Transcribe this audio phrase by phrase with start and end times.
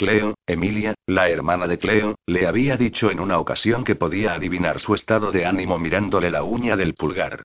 [0.00, 4.80] Cleo, Emilia, la hermana de Cleo, le había dicho en una ocasión que podía adivinar
[4.80, 7.42] su estado de ánimo mirándole la uña del pulgar.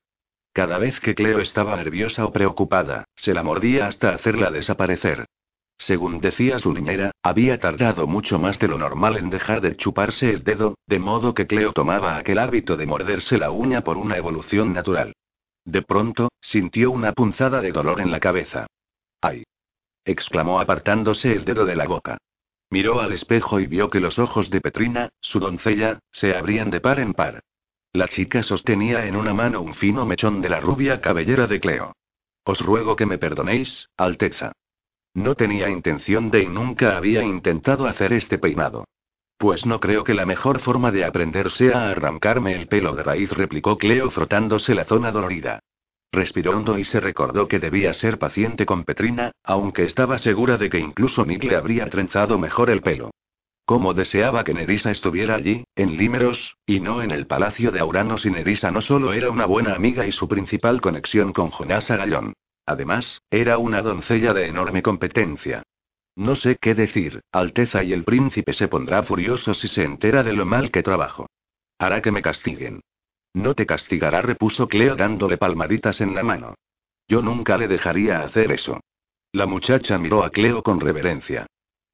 [0.53, 5.25] Cada vez que Cleo estaba nerviosa o preocupada, se la mordía hasta hacerla desaparecer.
[5.77, 10.29] Según decía su niñera, había tardado mucho más de lo normal en dejar de chuparse
[10.29, 14.15] el dedo, de modo que Cleo tomaba aquel hábito de morderse la uña por una
[14.15, 15.11] evolución natural.
[15.65, 18.65] De pronto, sintió una punzada de dolor en la cabeza.
[19.19, 19.43] ¡Ay!
[20.05, 22.17] exclamó apartándose el dedo de la boca.
[22.69, 26.81] Miró al espejo y vio que los ojos de Petrina, su doncella, se abrían de
[26.81, 27.43] par en par.
[27.93, 31.93] La chica sostenía en una mano un fino mechón de la rubia cabellera de Cleo.
[32.43, 34.51] Os ruego que me perdonéis, Alteza.
[35.13, 38.85] No tenía intención de y nunca había intentado hacer este peinado.
[39.37, 43.31] Pues no creo que la mejor forma de aprender sea arrancarme el pelo de raíz,
[43.31, 45.59] replicó Cleo frotándose la zona dolorida.
[46.15, 50.69] Respiró hondo y se recordó que debía ser paciente con Petrina, aunque estaba segura de
[50.69, 53.11] que incluso Nick le habría trenzado mejor el pelo.
[53.65, 58.25] Cómo deseaba que Nerissa estuviera allí, en Límeros, y no en el palacio de Auranos
[58.25, 62.31] y Nerissa no solo era una buena amiga y su principal conexión con Jonás Agallón.
[62.65, 65.63] Además, era una doncella de enorme competencia.
[66.15, 70.31] No sé qué decir, Alteza y el príncipe se pondrá furioso si se entera de
[70.31, 71.27] lo mal que trabajo.
[71.77, 72.79] Hará que me castiguen.
[73.35, 76.55] No te castigará, repuso Cleo dándole palmaditas en la mano.
[77.05, 78.79] Yo nunca le dejaría hacer eso.
[79.33, 81.45] La muchacha miró a Cleo con reverencia.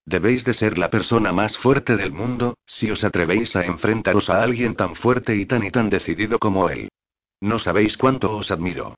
[0.06, 4.44] Debéis de ser la persona más fuerte del mundo, si os atrevéis a enfrentaros a
[4.44, 6.89] alguien tan fuerte y tan y tan decidido como él.
[7.39, 8.93] No sabéis cuánto os admiro.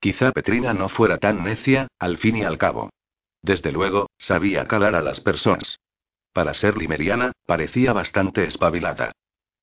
[0.00, 2.88] Quizá Petrina no fuera tan necia, al fin y al cabo.
[3.42, 5.78] Desde luego, sabía calar a las personas.
[6.32, 9.12] Para ser limeriana, parecía bastante espabilada.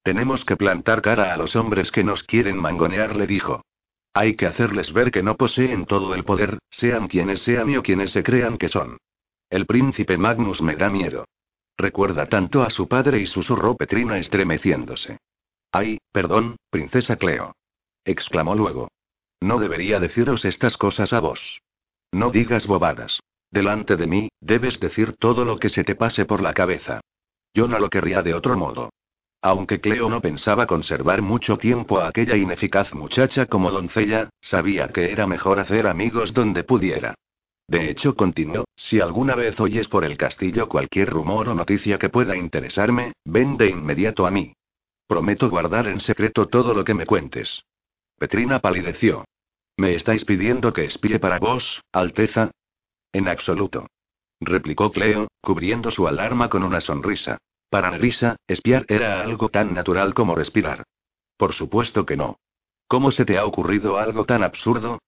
[0.03, 3.61] Tenemos que plantar cara a los hombres que nos quieren mangonear, le dijo.
[4.13, 7.83] Hay que hacerles ver que no poseen todo el poder, sean quienes sean y o
[7.83, 8.97] quienes se crean que son.
[9.49, 11.25] El príncipe Magnus me da miedo.
[11.77, 15.19] Recuerda tanto a su padre y susurró Petrina estremeciéndose.
[15.71, 17.55] Ay, perdón, princesa Cleo.
[18.03, 18.89] exclamó luego.
[19.41, 21.61] No debería deciros estas cosas a vos.
[22.11, 23.19] No digas bobadas.
[23.51, 27.01] Delante de mí, debes decir todo lo que se te pase por la cabeza.
[27.53, 28.89] Yo no lo querría de otro modo.
[29.41, 35.11] Aunque Cleo no pensaba conservar mucho tiempo a aquella ineficaz muchacha como doncella, sabía que
[35.11, 37.15] era mejor hacer amigos donde pudiera.
[37.67, 42.09] De hecho, continuó, si alguna vez oyes por el castillo cualquier rumor o noticia que
[42.09, 44.53] pueda interesarme, ven de inmediato a mí.
[45.07, 47.63] Prometo guardar en secreto todo lo que me cuentes.
[48.17, 49.23] Petrina palideció.
[49.77, 52.51] ¿Me estáis pidiendo que espíe para vos, Alteza?
[53.13, 53.87] En absoluto.
[54.41, 57.37] Replicó Cleo, cubriendo su alarma con una sonrisa.
[57.69, 60.83] Para Nerissa, espiar era algo tan natural como respirar.
[61.37, 62.39] Por supuesto que no.
[62.87, 64.99] ¿Cómo se te ha ocurrido algo tan absurdo?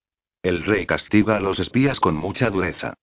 [0.43, 2.93] El rey castiga a los espías con mucha dureza.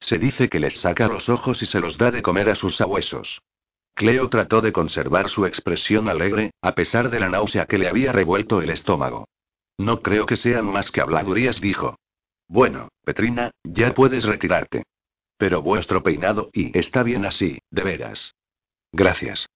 [0.00, 2.76] Se dice que les saca los ojos y se los da de comer a sus
[2.76, 3.40] sabuesos.
[3.94, 8.12] Cleo trató de conservar su expresión alegre, a pesar de la náusea que le había
[8.12, 9.28] revuelto el estómago.
[9.78, 11.96] No creo que sean más que habladurías, dijo.
[12.48, 14.82] Bueno, Petrina, ya puedes retirarte.
[15.36, 18.34] Pero vuestro peinado y está bien así, de veras.
[18.96, 19.48] Gracias.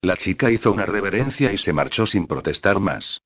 [0.00, 3.20] La chica hizo una reverencia y se marchó sin protestar más.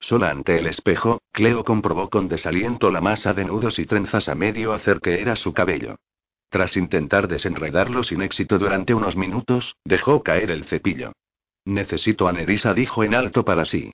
[0.00, 4.34] Sola ante el espejo, Cleo comprobó con desaliento la masa de nudos y trenzas a
[4.34, 6.00] medio hacer que era su cabello.
[6.48, 11.12] Tras intentar desenredarlo sin éxito durante unos minutos, dejó caer el cepillo.
[11.64, 13.92] Necesito a Nerissa, dijo en alto para sí.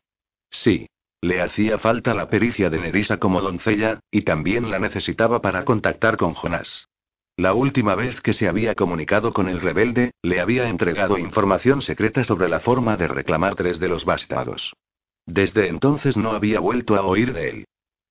[0.50, 0.86] Sí,
[1.20, 6.16] le hacía falta la pericia de Nerissa como doncella, y también la necesitaba para contactar
[6.16, 6.88] con Jonás.
[7.40, 12.22] La última vez que se había comunicado con el rebelde, le había entregado información secreta
[12.22, 14.74] sobre la forma de reclamar tres de los bastados.
[15.24, 17.64] Desde entonces no había vuelto a oír de él.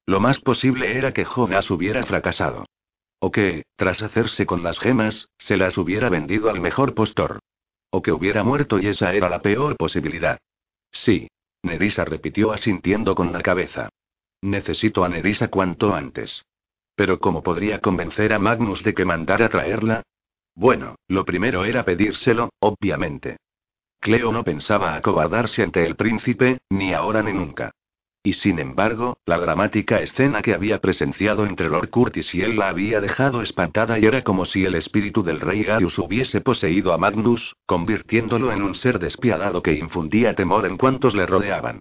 [0.08, 2.66] Lo más posible era que Jonás hubiera fracasado.
[3.20, 7.38] O que, tras hacerse con las gemas, se las hubiera vendido al mejor postor.
[7.92, 10.40] O que hubiera muerto y esa era la peor posibilidad.
[10.92, 11.28] Sí,
[11.62, 13.90] Nerissa repitió asintiendo con la cabeza.
[14.42, 16.42] Necesito a Nerissa cuanto antes.
[17.00, 20.04] Pero ¿cómo podría convencer a Magnus de que mandara traerla?
[20.54, 23.38] Bueno, lo primero era pedírselo, obviamente.
[24.02, 27.72] Cleo no pensaba acobardarse ante el príncipe, ni ahora ni nunca.
[28.22, 32.68] Y sin embargo, la dramática escena que había presenciado entre Lord Curtis y él la
[32.68, 36.98] había dejado espantada y era como si el espíritu del rey Gaius hubiese poseído a
[36.98, 41.80] Magnus, convirtiéndolo en un ser despiadado que infundía temor en cuantos le rodeaban.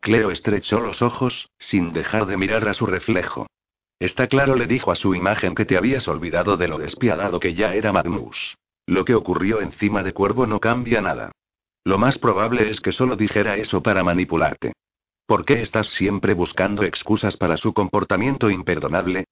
[0.00, 3.46] Cleo estrechó los ojos, sin dejar de mirar a su reflejo.
[3.98, 7.54] Está claro, le dijo a su imagen que te habías olvidado de lo despiadado que
[7.54, 8.56] ya era Magnus.
[8.86, 11.32] Lo que ocurrió encima de Cuervo no cambia nada.
[11.84, 14.72] Lo más probable es que solo dijera eso para manipularte.
[15.26, 19.24] ¿Por qué estás siempre buscando excusas para su comportamiento imperdonable?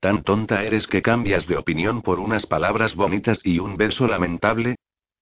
[0.00, 4.76] ¿Tan tonta eres que cambias de opinión por unas palabras bonitas y un verso lamentable?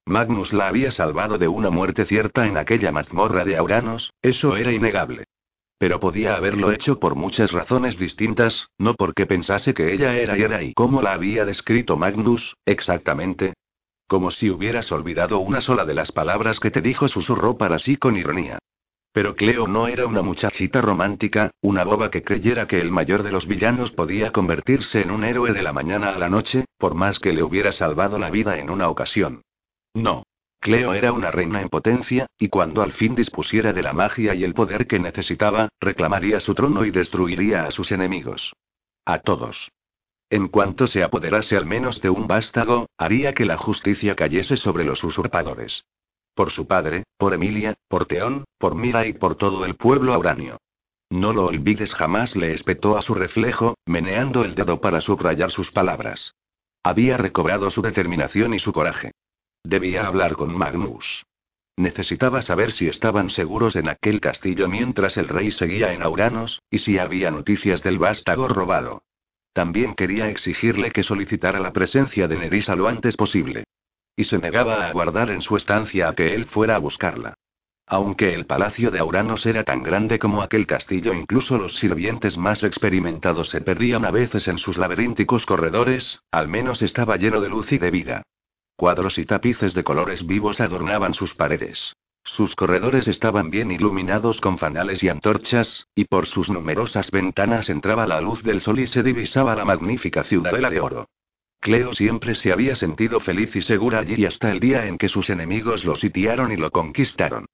[0.07, 4.73] Magnus la había salvado de una muerte cierta en aquella mazmorra de Auranos, eso era
[4.73, 5.25] innegable.
[5.85, 10.41] Pero podía haberlo hecho por muchas razones distintas, no porque pensase que ella era y
[10.41, 13.53] era y como la había descrito Magnus, exactamente.
[14.09, 17.99] Como si hubieras olvidado una sola de las palabras que te dijo, susurró para sí
[17.99, 18.59] con ironía.
[19.13, 23.33] Pero Cleo no era una muchachita romántica, una boba que creyera que el mayor de
[23.33, 27.19] los villanos podía convertirse en un héroe de la mañana a la noche, por más
[27.19, 29.43] que le hubiera salvado la vida en una ocasión.
[29.93, 30.23] No.
[30.65, 34.45] Cleo era una reina en potencia, y cuando al fin dispusiera de la magia y
[34.45, 38.55] el poder que necesitaba, reclamaría su trono y destruiría a sus enemigos.
[39.05, 39.71] A todos.
[40.31, 44.85] En cuanto se apoderase al menos de un vástago, haría que la justicia cayese sobre
[44.85, 45.85] los usurpadores.
[46.35, 50.57] Por su padre, por Emilia, por Teón, por Mira y por todo el pueblo auranio.
[51.11, 55.71] No lo olvides jamás, le espetó a su reflejo, meneando el dedo para subrayar sus
[55.71, 56.33] palabras.
[56.83, 59.13] Había recobrado su determinación y su coraje.
[59.65, 61.25] Debía hablar con Magnus.
[61.77, 66.79] Necesitaba saber si estaban seguros en aquel castillo mientras el rey seguía en Auranos, y
[66.79, 69.03] si había noticias del vástago robado.
[69.55, 73.65] También quería exigirle que solicitara la presencia de Nerissa lo antes posible.
[74.15, 77.35] Y se negaba a aguardar en su estancia a que él fuera a buscarla.
[77.87, 82.63] Aunque el palacio de Auranos era tan grande como aquel castillo, incluso los sirvientes más
[82.65, 87.73] experimentados se perdían a veces en sus laberínticos corredores, al menos estaba lleno de luz
[87.73, 88.23] y de vida.
[88.77, 91.95] Cuadros y tapices de colores vivos adornaban sus paredes.
[92.25, 98.07] Sus corredores estaban bien iluminados con fanales y antorchas, y por sus numerosas ventanas entraba
[98.07, 101.09] la luz del sol y se divisaba la magnífica ciudadela de oro.
[101.61, 105.31] Cleo siempre se había sentido feliz y segura allí hasta el día en que sus
[105.31, 107.47] enemigos lo sitiaron y lo conquistaron.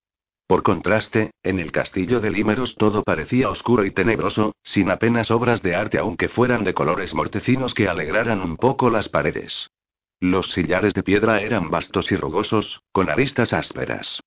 [0.47, 5.63] Por contraste, en el castillo de Límeros todo parecía oscuro y tenebroso, sin apenas obras
[5.63, 9.71] de arte aunque fueran de colores mortecinos que alegraran un poco las paredes.
[10.21, 14.21] Los sillares de piedra eran vastos y rugosos, con aristas ásperas.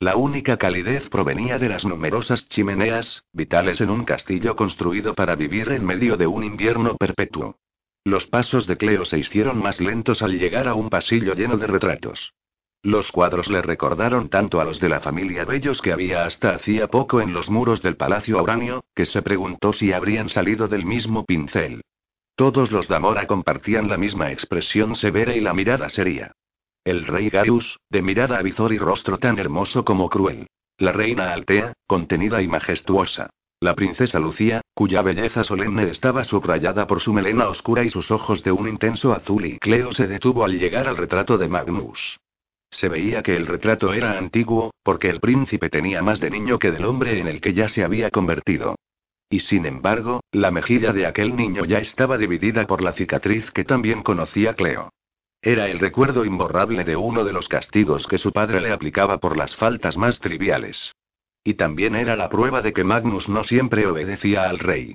[0.00, 5.70] La única calidez provenía de las numerosas chimeneas, vitales en un castillo construido para vivir
[5.70, 7.60] en medio de un invierno perpetuo.
[8.04, 11.68] Los pasos de Cleo se hicieron más lentos al llegar a un pasillo lleno de
[11.68, 12.34] retratos.
[12.82, 16.88] Los cuadros le recordaron tanto a los de la familia Bellos que había hasta hacía
[16.88, 21.24] poco en los muros del Palacio Auranio, que se preguntó si habrían salido del mismo
[21.24, 21.82] pincel.
[22.36, 26.32] Todos los Damora compartían la misma expresión severa y la mirada seria.
[26.84, 30.46] El rey Gaius, de mirada avizor y rostro tan hermoso como cruel.
[30.76, 33.30] La reina Altea, contenida y majestuosa.
[33.58, 38.42] La princesa Lucía, cuya belleza solemne estaba subrayada por su melena oscura y sus ojos
[38.42, 42.20] de un intenso azul y Cleo se detuvo al llegar al retrato de Magnus.
[42.70, 46.70] Se veía que el retrato era antiguo, porque el príncipe tenía más de niño que
[46.70, 48.76] del hombre en el que ya se había convertido.
[49.28, 53.64] Y sin embargo, la mejilla de aquel niño ya estaba dividida por la cicatriz que
[53.64, 54.90] también conocía Cleo.
[55.42, 59.36] Era el recuerdo imborrable de uno de los castigos que su padre le aplicaba por
[59.36, 60.92] las faltas más triviales.
[61.44, 64.94] Y también era la prueba de que Magnus no siempre obedecía al rey.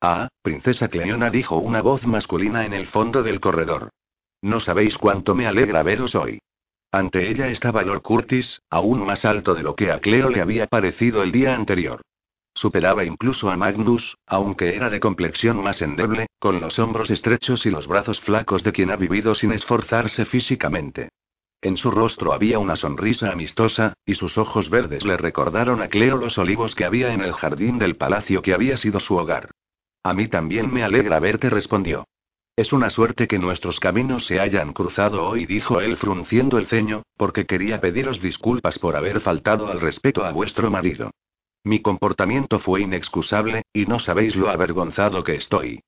[0.00, 3.90] Ah, princesa Cleona, dijo una voz masculina en el fondo del corredor.
[4.40, 6.38] No sabéis cuánto me alegra veros hoy.
[6.92, 10.66] Ante ella estaba Lord Curtis, aún más alto de lo que a Cleo le había
[10.66, 12.00] parecido el día anterior.
[12.60, 17.70] Superaba incluso a Magnus, aunque era de complexión más endeble, con los hombros estrechos y
[17.70, 21.08] los brazos flacos de quien ha vivido sin esforzarse físicamente.
[21.62, 26.18] En su rostro había una sonrisa amistosa, y sus ojos verdes le recordaron a Cleo
[26.18, 29.52] los olivos que había en el jardín del palacio que había sido su hogar.
[30.02, 32.04] A mí también me alegra verte, respondió.
[32.56, 37.04] Es una suerte que nuestros caminos se hayan cruzado hoy, dijo él frunciendo el ceño,
[37.16, 41.10] porque quería pediros disculpas por haber faltado al respeto a vuestro marido.
[41.64, 45.80] Mi comportamiento fue inexcusable, y no sabéis lo avergonzado que estoy.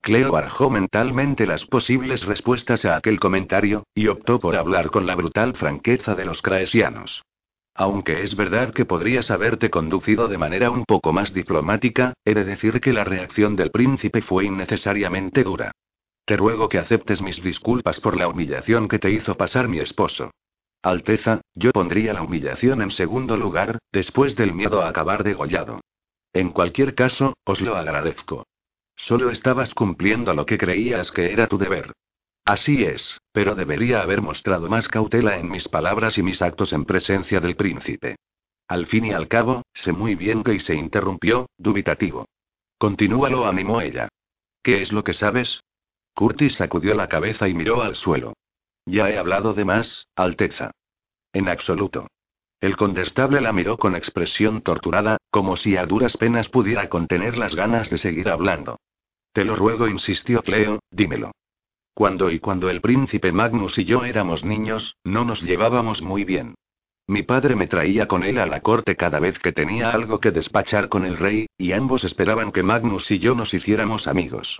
[0.00, 5.16] Cleo barajó mentalmente las posibles respuestas a aquel comentario, y optó por hablar con la
[5.16, 7.24] brutal franqueza de los craesianos.
[7.74, 12.44] Aunque es verdad que podrías haberte conducido de manera un poco más diplomática, he de
[12.44, 15.72] decir que la reacción del príncipe fue innecesariamente dura.
[16.24, 20.30] Te ruego que aceptes mis disculpas por la humillación que te hizo pasar mi esposo.
[20.86, 25.80] Alteza, yo pondría la humillación en segundo lugar, después del miedo a acabar degollado.
[26.32, 28.46] En cualquier caso, os lo agradezco.
[28.94, 31.92] Solo estabas cumpliendo lo que creías que era tu deber.
[32.44, 36.84] Así es, pero debería haber mostrado más cautela en mis palabras y mis actos en
[36.84, 38.14] presencia del príncipe.
[38.68, 42.26] Al fin y al cabo, sé muy bien que y se interrumpió, dubitativo.
[42.78, 44.08] Continúa, lo animó ella.
[44.62, 45.64] ¿Qué es lo que sabes?
[46.14, 48.34] Curtis sacudió la cabeza y miró al suelo.
[48.86, 50.70] Ya he hablado de más, Alteza.
[51.32, 52.06] En absoluto.
[52.60, 57.54] El condestable la miró con expresión torturada, como si a duras penas pudiera contener las
[57.54, 58.78] ganas de seguir hablando.
[59.32, 61.32] Te lo ruego, insistió Cleo, dímelo.
[61.92, 66.54] Cuando y cuando el príncipe Magnus y yo éramos niños, no nos llevábamos muy bien.
[67.06, 70.30] Mi padre me traía con él a la corte cada vez que tenía algo que
[70.30, 74.58] despachar con el rey, y ambos esperaban que Magnus y yo nos hiciéramos amigos.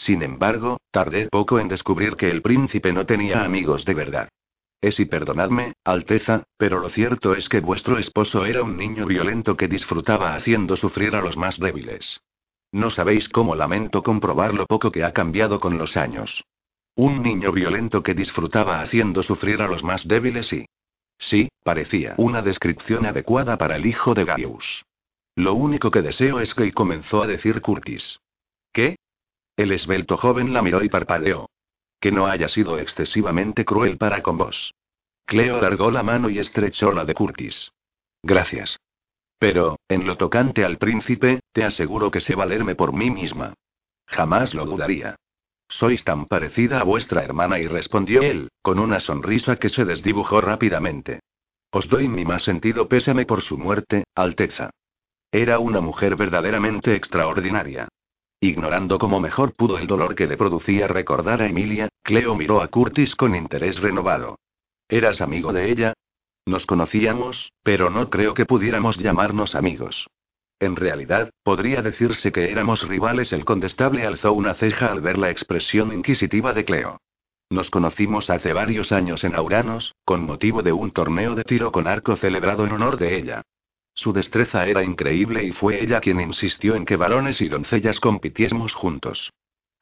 [0.00, 4.28] Sin embargo, tardé poco en descubrir que el príncipe no tenía amigos de verdad.
[4.80, 9.58] Es y perdonadme, Alteza, pero lo cierto es que vuestro esposo era un niño violento
[9.58, 12.22] que disfrutaba haciendo sufrir a los más débiles.
[12.72, 16.44] No sabéis cómo lamento comprobar lo poco que ha cambiado con los años.
[16.94, 20.64] Un niño violento que disfrutaba haciendo sufrir a los más débiles y...
[21.18, 24.82] Sí, parecía una descripción adecuada para el hijo de Gaius.
[25.36, 28.18] Lo único que deseo es que comenzó a decir Curtis.
[29.60, 31.50] El esbelto joven la miró y parpadeó.
[32.00, 34.72] Que no haya sido excesivamente cruel para con vos.
[35.26, 37.70] Cleo alargó la mano y estrechó la de Curtis.
[38.22, 38.80] Gracias.
[39.38, 43.52] Pero, en lo tocante al príncipe, te aseguro que sé valerme por mí misma.
[44.06, 45.16] Jamás lo dudaría.
[45.68, 50.40] Sois tan parecida a vuestra hermana y respondió él, con una sonrisa que se desdibujó
[50.40, 51.20] rápidamente.
[51.70, 54.70] Os doy mi más sentido pésame por su muerte, Alteza.
[55.30, 57.88] Era una mujer verdaderamente extraordinaria.
[58.42, 62.68] Ignorando como mejor pudo el dolor que le producía recordar a Emilia, Cleo miró a
[62.68, 64.38] Curtis con interés renovado.
[64.88, 65.92] ¿Eras amigo de ella?
[66.46, 70.08] Nos conocíamos, pero no creo que pudiéramos llamarnos amigos.
[70.58, 73.34] En realidad, podría decirse que éramos rivales.
[73.34, 76.98] El condestable alzó una ceja al ver la expresión inquisitiva de Cleo.
[77.50, 81.86] Nos conocimos hace varios años en Auranos, con motivo de un torneo de tiro con
[81.86, 83.42] arco celebrado en honor de ella.
[83.94, 88.74] Su destreza era increíble y fue ella quien insistió en que varones y doncellas compitiésemos
[88.74, 89.30] juntos.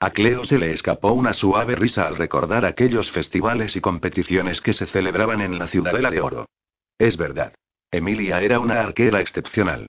[0.00, 4.72] A Cleo se le escapó una suave risa al recordar aquellos festivales y competiciones que
[4.72, 6.46] se celebraban en la Ciudadela de Oro.
[6.98, 7.52] Es verdad.
[7.90, 9.86] Emilia era una arquera excepcional.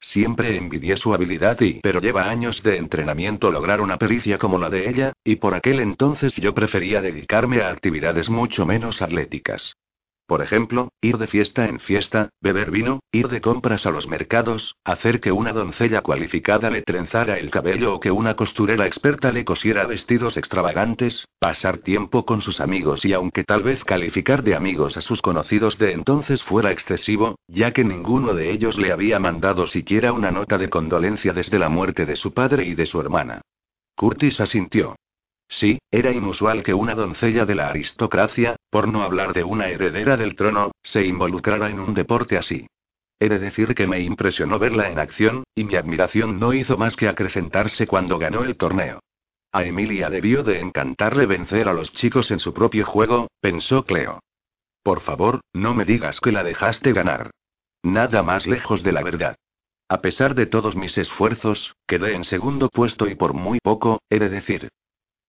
[0.00, 4.70] Siempre envidié su habilidad y, pero lleva años de entrenamiento lograr una pericia como la
[4.70, 9.74] de ella, y por aquel entonces yo prefería dedicarme a actividades mucho menos atléticas.
[10.28, 14.76] Por ejemplo, ir de fiesta en fiesta, beber vino, ir de compras a los mercados,
[14.84, 19.46] hacer que una doncella cualificada le trenzara el cabello o que una costurera experta le
[19.46, 24.98] cosiera vestidos extravagantes, pasar tiempo con sus amigos y aunque tal vez calificar de amigos
[24.98, 29.66] a sus conocidos de entonces fuera excesivo, ya que ninguno de ellos le había mandado
[29.66, 33.40] siquiera una nota de condolencia desde la muerte de su padre y de su hermana.
[33.96, 34.94] Curtis asintió.
[35.48, 40.16] Sí, era inusual que una doncella de la aristocracia, por no hablar de una heredera
[40.16, 42.66] del trono, se involucrara en un deporte así.
[43.20, 46.94] He de decir que me impresionó verla en acción, y mi admiración no hizo más
[46.94, 49.00] que acrecentarse cuando ganó el torneo.
[49.50, 54.20] A Emilia debió de encantarle vencer a los chicos en su propio juego, pensó Cleo.
[54.82, 57.30] Por favor, no me digas que la dejaste ganar.
[57.82, 59.36] Nada más lejos de la verdad.
[59.88, 64.18] A pesar de todos mis esfuerzos, quedé en segundo puesto y por muy poco, he
[64.18, 64.68] de decir.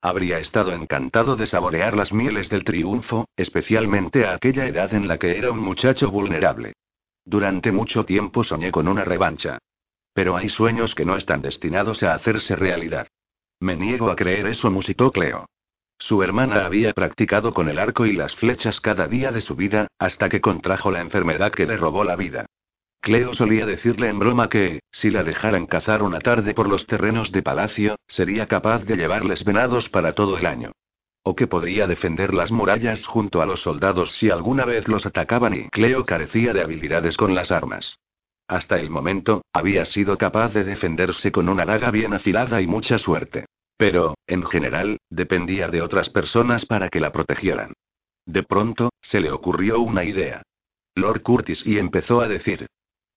[0.01, 5.17] Habría estado encantado de saborear las mieles del triunfo, especialmente a aquella edad en la
[5.17, 6.73] que era un muchacho vulnerable.
[7.25, 9.57] Durante mucho tiempo soñé con una revancha.
[10.13, 13.07] Pero hay sueños que no están destinados a hacerse realidad.
[13.59, 15.45] Me niego a creer eso, musitó Cleo.
[15.97, 19.87] Su hermana había practicado con el arco y las flechas cada día de su vida,
[19.99, 22.45] hasta que contrajo la enfermedad que le robó la vida.
[23.01, 27.31] Cleo solía decirle en broma que, si la dejaran cazar una tarde por los terrenos
[27.31, 30.73] de palacio, sería capaz de llevarles venados para todo el año.
[31.23, 35.53] O que podría defender las murallas junto a los soldados si alguna vez los atacaban
[35.53, 37.99] y Cleo carecía de habilidades con las armas.
[38.47, 42.97] Hasta el momento, había sido capaz de defenderse con una daga bien afilada y mucha
[42.97, 43.45] suerte.
[43.77, 47.73] Pero, en general, dependía de otras personas para que la protegieran.
[48.25, 50.41] De pronto, se le ocurrió una idea.
[50.95, 52.67] Lord Curtis y empezó a decir,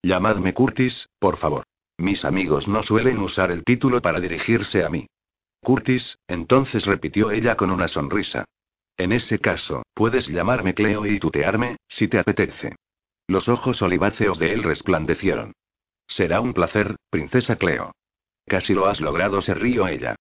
[0.05, 1.63] Llamadme Curtis, por favor.
[1.97, 5.07] Mis amigos no suelen usar el título para dirigirse a mí.
[5.63, 8.45] Curtis, entonces repitió ella con una sonrisa.
[8.97, 12.75] En ese caso, puedes llamarme Cleo y tutearme, si te apetece.
[13.29, 15.53] Los ojos oliváceos de él resplandecieron.
[16.09, 17.93] Será un placer, princesa Cleo.
[18.45, 20.17] Casi lo has logrado, se rió ella.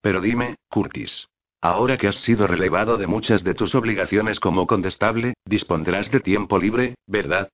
[0.00, 1.26] Pero dime, Curtis.
[1.60, 6.58] Ahora que has sido relevado de muchas de tus obligaciones como condestable, dispondrás de tiempo
[6.58, 7.48] libre, ¿verdad?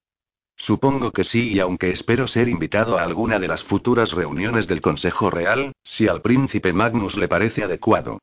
[0.63, 4.83] Supongo que sí, y aunque espero ser invitado a alguna de las futuras reuniones del
[4.83, 8.19] Consejo Real, si al príncipe Magnus le parece adecuado.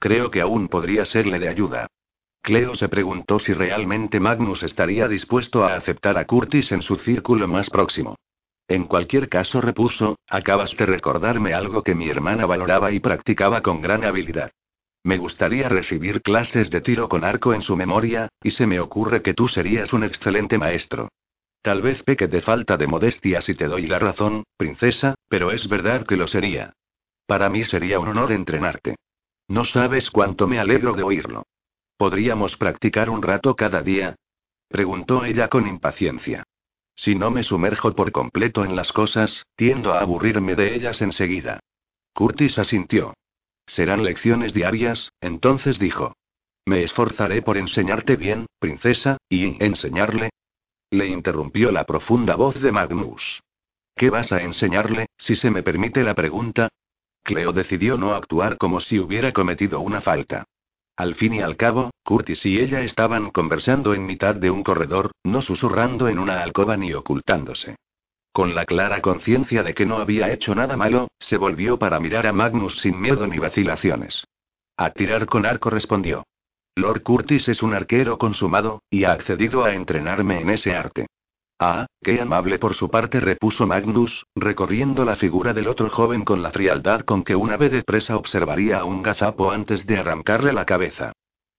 [0.00, 1.86] Creo que aún podría serle de ayuda.
[2.42, 7.46] Cleo se preguntó si realmente Magnus estaría dispuesto a aceptar a Curtis en su círculo
[7.46, 8.16] más próximo.
[8.66, 13.80] En cualquier caso, repuso, acabas de recordarme algo que mi hermana valoraba y practicaba con
[13.80, 14.50] gran habilidad.
[15.04, 19.22] Me gustaría recibir clases de tiro con arco en su memoria, y se me ocurre
[19.22, 21.10] que tú serías un excelente maestro.
[21.66, 25.68] Tal vez peque de falta de modestia si te doy la razón, princesa, pero es
[25.68, 26.74] verdad que lo sería.
[27.26, 28.94] Para mí sería un honor entrenarte.
[29.48, 31.42] No sabes cuánto me alegro de oírlo.
[31.96, 34.14] ¿Podríamos practicar un rato cada día?
[34.68, 36.44] preguntó ella con impaciencia.
[36.94, 41.58] Si no me sumerjo por completo en las cosas, tiendo a aburrirme de ellas enseguida.
[42.14, 43.12] Curtis asintió.
[43.66, 46.14] Serán lecciones diarias, entonces dijo.
[46.64, 50.30] Me esforzaré por enseñarte bien, princesa, y enseñarle.
[50.90, 53.42] Le interrumpió la profunda voz de Magnus.
[53.96, 56.68] ¿Qué vas a enseñarle, si se me permite la pregunta?
[57.24, 60.44] Cleo decidió no actuar como si hubiera cometido una falta.
[60.96, 65.10] Al fin y al cabo, Curtis y ella estaban conversando en mitad de un corredor,
[65.24, 67.76] no susurrando en una alcoba ni ocultándose.
[68.32, 72.26] Con la clara conciencia de que no había hecho nada malo, se volvió para mirar
[72.26, 74.24] a Magnus sin miedo ni vacilaciones.
[74.76, 76.24] A tirar con arco respondió.
[76.78, 81.06] Lord Curtis es un arquero consumado, y ha accedido a entrenarme en ese arte.
[81.58, 86.42] Ah, qué amable por su parte, repuso Magnus, recorriendo la figura del otro joven con
[86.42, 90.52] la frialdad con que una vez de presa observaría a un gazapo antes de arrancarle
[90.52, 91.12] la cabeza.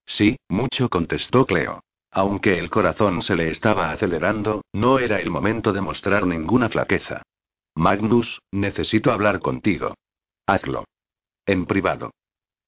[0.06, 1.82] Sí, mucho, contestó Cleo.
[2.12, 7.24] Aunque el corazón se le estaba acelerando, no era el momento de mostrar ninguna flaqueza.
[7.74, 9.96] Magnus, necesito hablar contigo.
[10.46, 10.86] Hazlo.
[11.48, 12.12] En privado.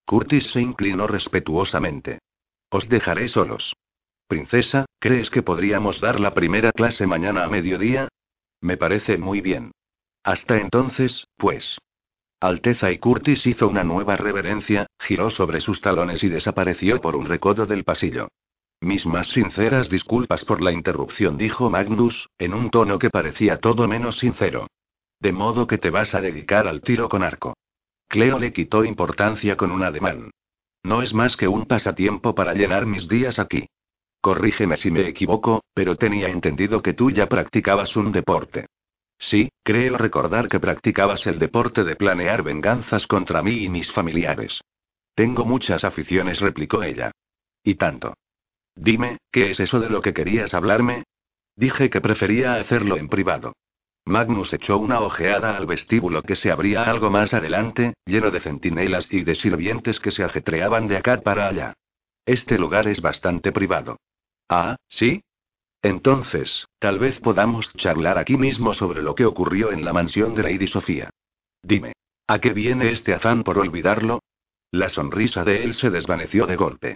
[0.05, 2.17] Curtis se inclinó respetuosamente.
[2.69, 3.75] Os dejaré solos.
[4.27, 8.07] Princesa, ¿crees que podríamos dar la primera clase mañana a mediodía?
[8.61, 9.71] Me parece muy bien.
[10.23, 11.79] Hasta entonces, pues.
[12.39, 17.25] Alteza y Curtis hizo una nueva reverencia, giró sobre sus talones y desapareció por un
[17.25, 18.29] recodo del pasillo.
[18.81, 23.87] Mis más sinceras disculpas por la interrupción, dijo Magnus, en un tono que parecía todo
[23.87, 24.67] menos sincero.
[25.19, 27.55] De modo que te vas a dedicar al tiro con arco.
[28.07, 30.31] Cleo le quitó importancia con un ademán.
[30.83, 33.67] No es más que un pasatiempo para llenar mis días aquí.
[34.21, 38.67] Corrígeme si me equivoco, pero tenía entendido que tú ya practicabas un deporte.
[39.17, 44.61] Sí, creo recordar que practicabas el deporte de planear venganzas contra mí y mis familiares.
[45.13, 47.11] Tengo muchas aficiones, replicó ella.
[47.63, 48.13] Y tanto.
[48.75, 51.03] Dime, ¿qué es eso de lo que querías hablarme?
[51.55, 53.53] Dije que prefería hacerlo en privado.
[54.09, 59.07] Magnus echó una ojeada al vestíbulo que se abría algo más adelante, lleno de centinelas
[59.13, 61.73] y de sirvientes que se ajetreaban de acá para allá.
[62.25, 63.97] Este lugar es bastante privado.
[64.49, 65.23] Ah, ¿sí?
[65.81, 70.43] Entonces, tal vez podamos charlar aquí mismo sobre lo que ocurrió en la mansión de
[70.43, 71.09] Lady Sofía.
[71.61, 71.93] Dime,
[72.27, 74.19] ¿a qué viene este afán por olvidarlo?
[74.71, 76.95] La sonrisa de él se desvaneció de golpe.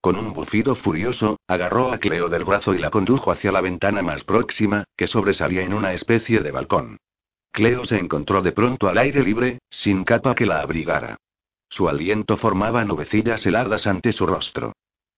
[0.00, 4.00] Con un bufido furioso, agarró a Cleo del brazo y la condujo hacia la ventana
[4.00, 6.96] más próxima, que sobresalía en una especie de balcón.
[7.52, 11.18] Cleo se encontró de pronto al aire libre, sin capa que la abrigara.
[11.68, 14.72] Su aliento formaba nubecillas heladas ante su rostro.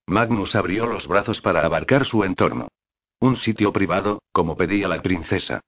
[0.07, 2.69] Magnus abrió los brazos para abarcar su entorno.
[3.21, 5.61] Un sitio privado, como pedía la princesa.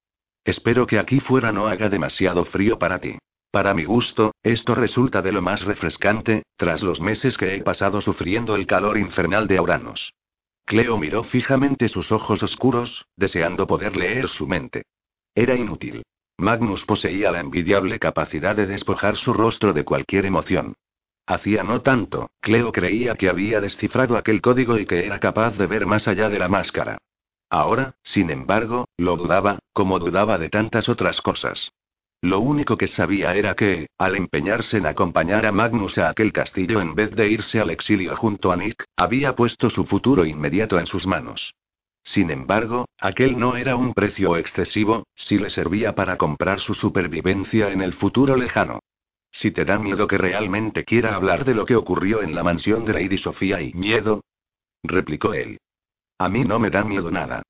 [0.44, 3.16] Espero que aquí fuera no haga demasiado frío para ti.
[3.54, 8.00] Para mi gusto, esto resulta de lo más refrescante, tras los meses que he pasado
[8.00, 10.12] sufriendo el calor infernal de Auranos.
[10.64, 14.86] Cleo miró fijamente sus ojos oscuros, deseando poder leer su mente.
[15.36, 16.02] Era inútil.
[16.36, 20.74] Magnus poseía la envidiable capacidad de despojar su rostro de cualquier emoción.
[21.24, 25.68] Hacía no tanto, Cleo creía que había descifrado aquel código y que era capaz de
[25.68, 26.98] ver más allá de la máscara.
[27.50, 31.70] Ahora, sin embargo, lo dudaba, como dudaba de tantas otras cosas.
[32.24, 36.80] Lo único que sabía era que, al empeñarse en acompañar a Magnus a aquel castillo
[36.80, 40.86] en vez de irse al exilio junto a Nick, había puesto su futuro inmediato en
[40.86, 41.54] sus manos.
[42.02, 47.70] Sin embargo, aquel no era un precio excesivo, si le servía para comprar su supervivencia
[47.70, 48.78] en el futuro lejano.
[49.30, 52.86] Si te da miedo que realmente quiera hablar de lo que ocurrió en la mansión
[52.86, 54.22] de Lady Sofía y miedo,
[54.82, 55.58] replicó él.
[56.18, 57.42] A mí no me da miedo nada.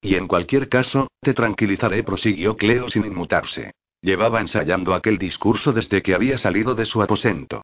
[0.00, 3.72] Y en cualquier caso, te tranquilizaré, prosiguió Cleo sin inmutarse.
[4.02, 7.62] Llevaba ensayando aquel discurso desde que había salido de su aposento.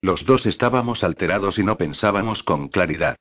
[0.00, 3.16] Los dos estábamos alterados y no pensábamos con claridad.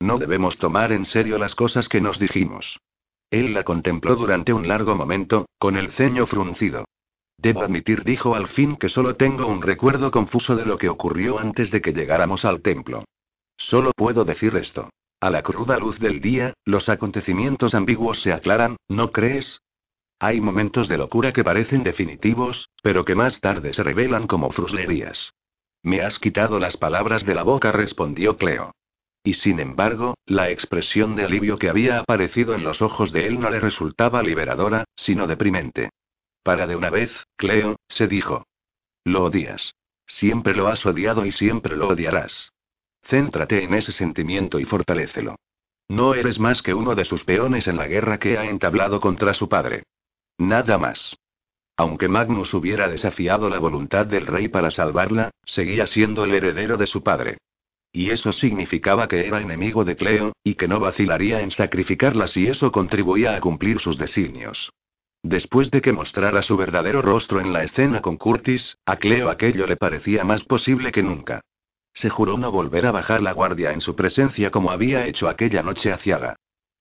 [0.00, 2.78] No debemos tomar en serio las cosas que nos dijimos.
[3.30, 6.84] Él la contempló durante un largo momento, con el ceño fruncido.
[7.36, 11.38] Debo admitir, dijo al fin, que solo tengo un recuerdo confuso de lo que ocurrió
[11.38, 13.04] antes de que llegáramos al templo.
[13.56, 14.90] Solo puedo decir esto.
[15.20, 19.60] A la cruda luz del día, los acontecimientos ambiguos se aclaran, ¿no crees?
[20.20, 25.32] Hay momentos de locura que parecen definitivos, pero que más tarde se revelan como fruslerías.
[25.82, 28.72] Me has quitado las palabras de la boca, respondió Cleo.
[29.22, 33.38] Y sin embargo, la expresión de alivio que había aparecido en los ojos de él
[33.38, 35.90] no le resultaba liberadora, sino deprimente.
[36.42, 38.44] Para de una vez, Cleo, se dijo.
[39.04, 39.74] Lo odias.
[40.06, 42.50] Siempre lo has odiado y siempre lo odiarás.
[43.02, 45.36] Céntrate en ese sentimiento y fortalécelo.
[45.88, 49.32] No eres más que uno de sus peones en la guerra que ha entablado contra
[49.34, 49.84] su padre.
[50.38, 51.16] Nada más.
[51.76, 56.86] Aunque Magnus hubiera desafiado la voluntad del rey para salvarla, seguía siendo el heredero de
[56.86, 57.38] su padre.
[57.92, 62.46] Y eso significaba que era enemigo de Cleo, y que no vacilaría en sacrificarla si
[62.46, 64.70] eso contribuía a cumplir sus designios.
[65.22, 69.66] Después de que mostrara su verdadero rostro en la escena con Curtis, a Cleo aquello
[69.66, 71.40] le parecía más posible que nunca.
[71.92, 75.62] Se juró no volver a bajar la guardia en su presencia como había hecho aquella
[75.62, 76.36] noche a Ciaga.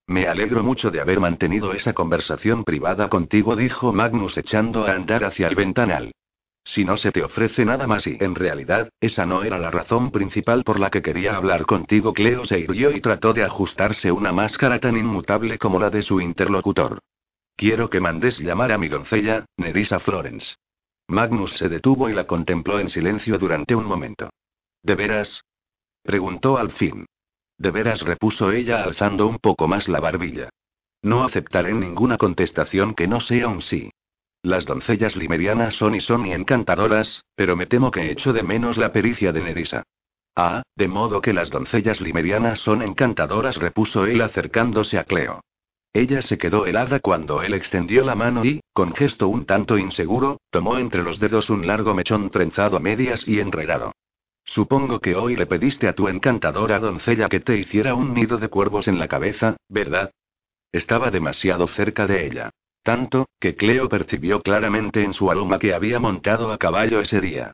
[0.08, 5.26] Me alegro mucho de haber mantenido esa conversación privada contigo, dijo Magnus echando a andar
[5.26, 6.14] hacia el ventanal.
[6.64, 10.12] Si no se te ofrece nada más y en realidad, esa no era la razón
[10.12, 12.14] principal por la que quería hablar contigo.
[12.14, 16.22] Cleo se irguió y trató de ajustarse una máscara tan inmutable como la de su
[16.22, 17.00] interlocutor.
[17.56, 20.56] Quiero que mandes llamar a mi doncella, Nerissa Florence.
[21.08, 24.30] Magnus se detuvo y la contempló en silencio durante un momento.
[24.84, 25.42] ¿De veras?
[26.04, 27.06] preguntó al fin.
[27.58, 30.50] De veras repuso ella alzando un poco más la barbilla.
[31.02, 33.92] No aceptaré ninguna contestación que no sea un sí.
[34.44, 38.78] Las doncellas limerianas son y son y encantadoras, pero me temo que echo de menos
[38.78, 39.84] la pericia de Nerissa.
[40.36, 45.42] Ah, de modo que las doncellas limerianas son encantadoras, repuso él acercándose a Cleo.
[45.94, 50.40] Ella se quedó helada cuando él extendió la mano y, con gesto un tanto inseguro,
[50.52, 53.94] tomó entre los dedos un largo mechón trenzado a medias y enredado.
[54.48, 58.48] Supongo que hoy le pediste a tu encantadora doncella que te hiciera un nido de
[58.48, 60.12] cuervos en la cabeza, ¿verdad?
[60.72, 62.50] Estaba demasiado cerca de ella.
[62.82, 67.52] Tanto, que Cleo percibió claramente en su aroma que había montado a caballo ese día.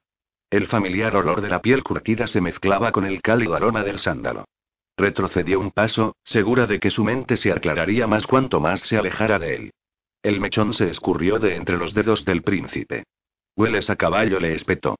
[0.51, 4.45] El familiar olor de la piel curtida se mezclaba con el cálido aroma del sándalo.
[4.95, 9.39] Retrocedió un paso, segura de que su mente se aclararía más cuanto más se alejara
[9.39, 9.73] de él.
[10.21, 13.03] El mechón se escurrió de entre los dedos del príncipe.
[13.55, 14.95] Hueles a caballo, le espetó.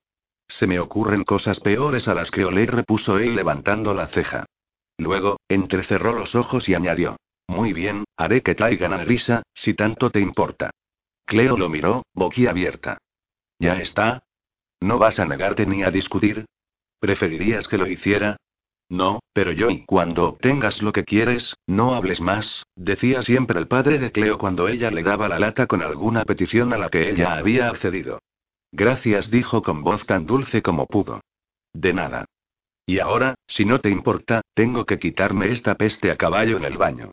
[0.47, 4.45] Se me ocurren cosas peores a las que olé, repuso él levantando la ceja.
[4.97, 7.17] Luego, entrecerró los ojos y añadió.
[7.47, 10.71] Muy bien, haré que traigan a risa, si tanto te importa.
[11.25, 12.97] Cleo lo miró, boquiabierta.
[13.59, 14.23] ¿Ya está?
[14.81, 16.45] ¿No vas a negarte ni a discutir?
[16.99, 18.37] ¿Preferirías que lo hiciera?
[18.89, 23.67] No, pero yo y cuando obtengas lo que quieres, no hables más, decía siempre el
[23.67, 27.09] padre de Cleo cuando ella le daba la lata con alguna petición a la que
[27.09, 28.19] ella había accedido.
[28.75, 31.21] Gracias, dijo con voz tan dulce como pudo.
[31.73, 32.25] De nada.
[32.87, 36.77] Y ahora, si no te importa, tengo que quitarme esta peste a caballo en el
[36.77, 37.11] baño.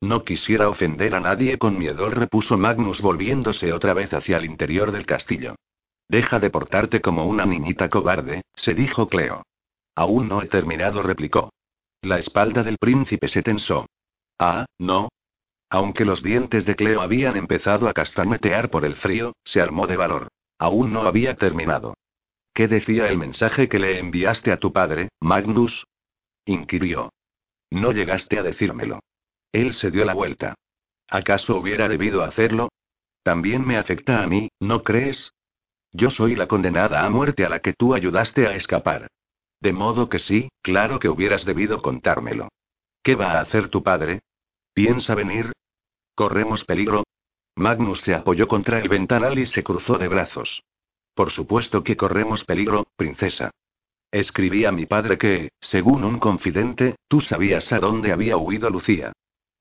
[0.00, 4.92] No quisiera ofender a nadie con miedo, repuso Magnus volviéndose otra vez hacia el interior
[4.92, 5.56] del castillo.
[6.08, 9.42] Deja de portarte como una niñita cobarde, se dijo Cleo.
[9.96, 11.52] Aún no he terminado, replicó.
[12.02, 13.86] La espalda del príncipe se tensó.
[14.38, 15.08] Ah, no.
[15.68, 19.96] Aunque los dientes de Cleo habían empezado a castañetear por el frío, se armó de
[19.96, 20.28] valor.
[20.60, 21.94] Aún no había terminado.
[22.52, 25.86] ¿Qué decía el mensaje que le enviaste a tu padre, Magnus?
[26.44, 27.10] inquirió.
[27.70, 29.00] No llegaste a decírmelo.
[29.52, 30.54] Él se dio la vuelta.
[31.08, 32.68] ¿Acaso hubiera debido hacerlo?
[33.22, 35.32] También me afecta a mí, ¿no crees?
[35.92, 39.08] Yo soy la condenada a muerte a la que tú ayudaste a escapar.
[39.60, 42.48] De modo que sí, claro que hubieras debido contármelo.
[43.02, 44.20] ¿Qué va a hacer tu padre?
[44.74, 45.52] ¿Piensa venir?
[46.14, 47.04] ¿Corremos peligro?
[47.56, 50.62] Magnus se apoyó contra el ventanal y se cruzó de brazos.
[51.14, 53.50] Por supuesto que corremos peligro, princesa.
[54.10, 59.12] Escribí a mi padre que, según un confidente, tú sabías a dónde había huido Lucía.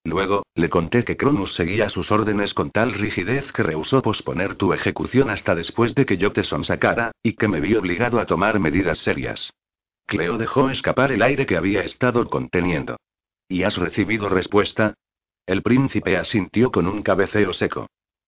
[0.03, 4.73] Luego, le conté que Cronus seguía sus órdenes con tal rigidez que rehusó posponer tu
[4.73, 8.59] ejecución hasta después de que yo te sonsacara, y que me vi obligado a tomar
[8.59, 9.51] medidas serias.
[10.05, 12.97] Cleo dejó escapar el aire que había estado conteniendo.
[13.47, 14.95] ¿Y has recibido respuesta?
[15.49, 17.87] El príncipe asintió con un cabeceo seco.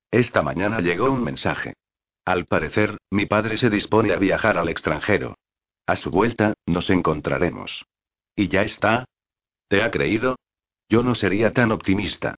[0.10, 1.75] Esta mañana llegó un mensaje.
[2.25, 5.36] Al parecer, mi padre se dispone a viajar al extranjero.
[5.86, 7.86] A su vuelta, nos encontraremos.
[8.36, 9.05] ¿Y ya está?
[9.67, 10.36] ¿Te ha creído?
[10.89, 12.34] Yo no sería tan optimista.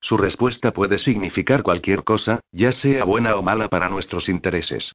[0.00, 4.90] Su respuesta puede significar cualquier cosa, ya sea buena o mala para nuestros intereses.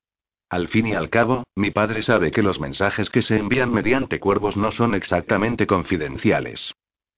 [0.49, 4.19] Al fin y al cabo, mi padre sabe que los mensajes que se envían mediante
[4.19, 6.73] cuervos no son exactamente confidenciales.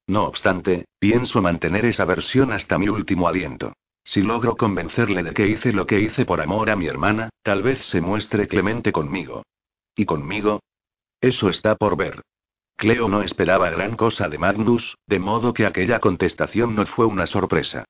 [0.07, 3.73] No obstante, pienso mantener esa versión hasta mi último aliento.
[4.03, 7.61] Si logro convencerle de que hice lo que hice por amor a mi hermana, tal
[7.61, 9.43] vez se muestre clemente conmigo.
[9.95, 10.61] ¿Y conmigo?
[11.19, 12.21] Eso está por ver.
[12.75, 17.27] Cleo no esperaba gran cosa de Magnus, de modo que aquella contestación no fue una
[17.27, 17.85] sorpresa.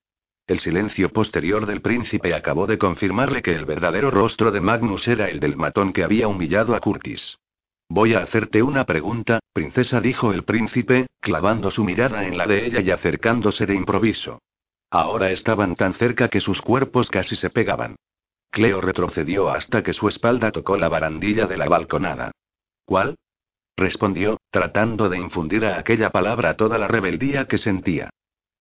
[0.48, 5.30] El silencio posterior del príncipe acabó de confirmarle que el verdadero rostro de Magnus era
[5.30, 7.38] el del matón que había humillado a Curtis.
[7.94, 12.66] Voy a hacerte una pregunta, princesa, dijo el príncipe, clavando su mirada en la de
[12.66, 14.40] ella y acercándose de improviso.
[14.90, 17.98] Ahora estaban tan cerca que sus cuerpos casi se pegaban.
[18.50, 22.32] Cleo retrocedió hasta que su espalda tocó la barandilla de la balconada.
[22.86, 23.18] ¿Cuál?
[23.76, 28.10] respondió, tratando de infundir a aquella palabra toda la rebeldía que sentía.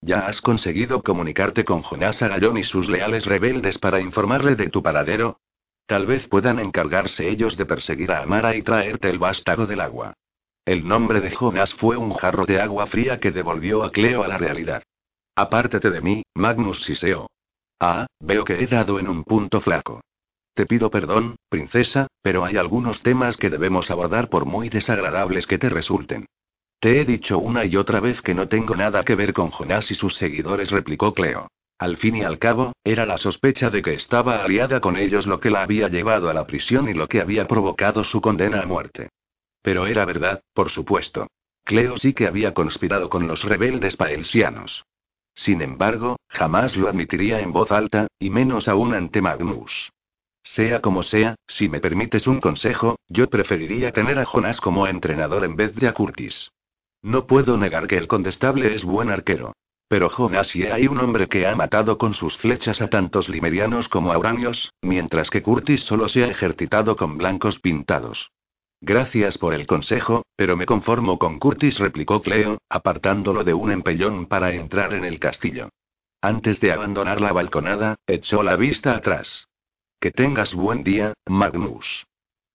[0.01, 4.83] ¿Ya has conseguido comunicarte con Jonás Agallón y sus leales rebeldes para informarle de tu
[4.83, 5.39] paradero?
[5.91, 10.15] Tal vez puedan encargarse ellos de perseguir a Amara y traerte el vástago del agua.
[10.65, 14.29] El nombre de Jonás fue un jarro de agua fría que devolvió a Cleo a
[14.29, 14.85] la realidad.
[15.35, 17.27] Apártate de mí, Magnus Siseo.
[17.81, 20.01] Ah, veo que he dado en un punto flaco.
[20.55, 25.59] Te pido perdón, princesa, pero hay algunos temas que debemos abordar por muy desagradables que
[25.59, 26.27] te resulten.
[26.79, 29.91] Te he dicho una y otra vez que no tengo nada que ver con Jonás
[29.91, 31.49] y sus seguidores, replicó Cleo.
[31.81, 35.41] Al fin y al cabo, era la sospecha de que estaba aliada con ellos lo
[35.41, 38.67] que la había llevado a la prisión y lo que había provocado su condena a
[38.67, 39.09] muerte.
[39.63, 41.29] Pero era verdad, por supuesto.
[41.65, 44.85] Cleo sí que había conspirado con los rebeldes paelsianos.
[45.33, 49.91] Sin embargo, jamás lo admitiría en voz alta, y menos aún ante Magnus.
[50.43, 55.45] Sea como sea, si me permites un consejo, yo preferiría tener a Jonas como entrenador
[55.45, 56.51] en vez de a Curtis.
[57.01, 59.55] No puedo negar que el condestable es buen arquero.
[59.91, 63.89] Pero Jonas si hay un hombre que ha matado con sus flechas a tantos limerianos
[63.89, 68.31] como auranios, mientras que Curtis solo se ha ejercitado con blancos pintados.
[68.81, 74.27] Gracias por el consejo, pero me conformo con Curtis, replicó Cleo, apartándolo de un empellón
[74.27, 75.71] para entrar en el castillo.
[76.23, 79.49] Antes de abandonar la balconada, echó la vista atrás.
[79.99, 82.07] Que tengas buen día, Magnus.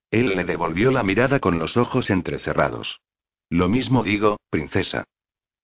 [0.10, 3.02] Él le devolvió la mirada con los ojos entrecerrados.
[3.50, 5.04] Lo mismo digo, princesa.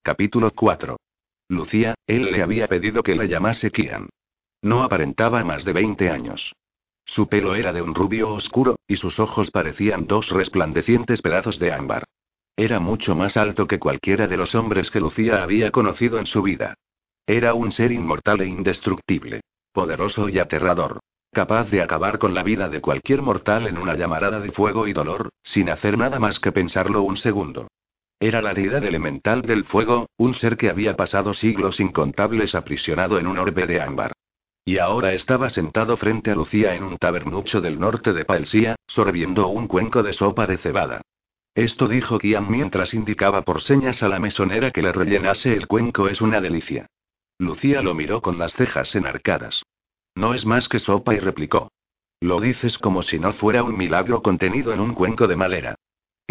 [0.04, 0.98] Capítulo 4.
[1.52, 4.10] Lucía, él le había pedido que la llamase Kian.
[4.62, 6.54] No aparentaba más de 20 años.
[7.06, 11.72] Su pelo era de un rubio oscuro, y sus ojos parecían dos resplandecientes pedazos de
[11.72, 12.06] ámbar.
[12.56, 16.42] Era mucho más alto que cualquiera de los hombres que Lucía había conocido en su
[16.42, 16.76] vida.
[17.26, 19.42] Era un ser inmortal e indestructible.
[19.74, 21.00] Poderoso y aterrador
[21.34, 24.94] capaz de acabar con la vida de cualquier mortal en una llamarada de fuego y
[24.94, 27.70] dolor, sin hacer nada más que pensarlo un segundo.
[28.22, 33.26] Era la deidad elemental del fuego, un ser que había pasado siglos incontables aprisionado en
[33.26, 34.12] un orbe de ámbar.
[34.64, 39.48] Y ahora estaba sentado frente a Lucía en un tabernucho del norte de Paelsía, sorbiendo
[39.48, 41.02] un cuenco de sopa de cebada.
[41.56, 46.08] Esto dijo Kian mientras indicaba por señas a la mesonera que le rellenase el cuenco
[46.08, 46.86] es una delicia.
[47.40, 49.64] Lucía lo miró con las cejas enarcadas.
[50.14, 51.72] No es más que sopa y replicó.
[52.20, 55.76] Lo dices como si no fuera un milagro contenido en un cuenco de madera.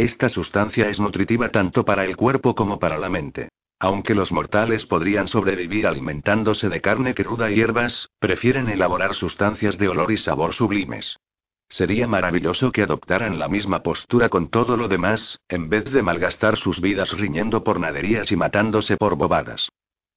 [0.01, 3.51] Esta sustancia es nutritiva tanto para el cuerpo como para la mente.
[3.79, 9.91] Aunque los mortales podrían sobrevivir alimentándose de carne cruda y hierbas, prefieren elaborar sustancias de
[9.91, 11.19] olor y sabor sublimes.
[11.69, 16.57] Sería maravilloso que adoptaran la misma postura con todo lo demás, en vez de malgastar
[16.57, 19.69] sus vidas riñendo por naderías y matándose por bobadas.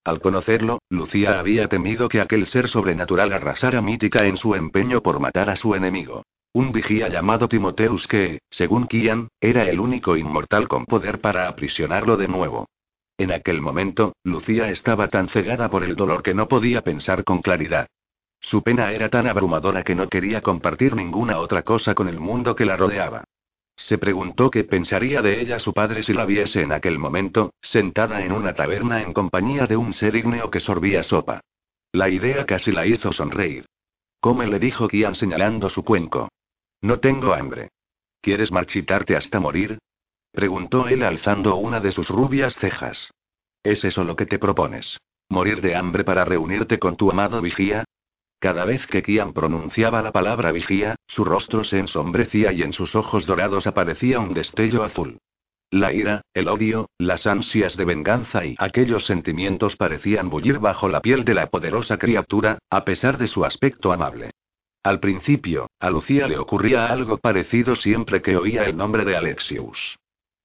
[0.05, 5.19] Al conocerlo, Lucía había temido que aquel ser sobrenatural arrasara mítica en su empeño por
[5.19, 6.23] matar a su enemigo.
[6.55, 12.15] Un vigía llamado Timoteus que, según Kian, era el único inmortal con poder para aprisionarlo
[12.15, 12.67] de nuevo.
[13.17, 17.41] En aquel momento, Lucía estaba tan cegada por el dolor que no podía pensar con
[17.41, 17.87] claridad.
[18.39, 22.55] Su pena era tan abrumadora que no quería compartir ninguna otra cosa con el mundo
[22.55, 23.23] que la rodeaba.
[23.75, 28.23] Se preguntó qué pensaría de ella su padre si la viese en aquel momento, sentada
[28.23, 31.41] en una taberna en compañía de un ser ígneo que sorbía sopa.
[31.91, 33.65] La idea casi la hizo sonreír.
[34.19, 36.29] Come le dijo Kian señalando su cuenco.
[36.83, 37.69] No tengo hambre.
[38.21, 39.79] ¿Quieres marchitarte hasta morir?
[40.33, 43.09] preguntó él alzando una de sus rubias cejas.
[43.63, 44.97] ¿Es eso lo que te propones?
[45.29, 47.85] ¿Morir de hambre para reunirte con tu amado vigía?
[48.37, 52.95] Cada vez que Kian pronunciaba la palabra vigía, su rostro se ensombrecía y en sus
[52.95, 55.19] ojos dorados aparecía un destello azul.
[55.71, 60.99] La ira, el odio, las ansias de venganza y aquellos sentimientos parecían bullir bajo la
[60.99, 64.31] piel de la poderosa criatura, a pesar de su aspecto amable.
[64.83, 69.97] Al principio, a Lucía le ocurría algo parecido siempre que oía el nombre de Alexius.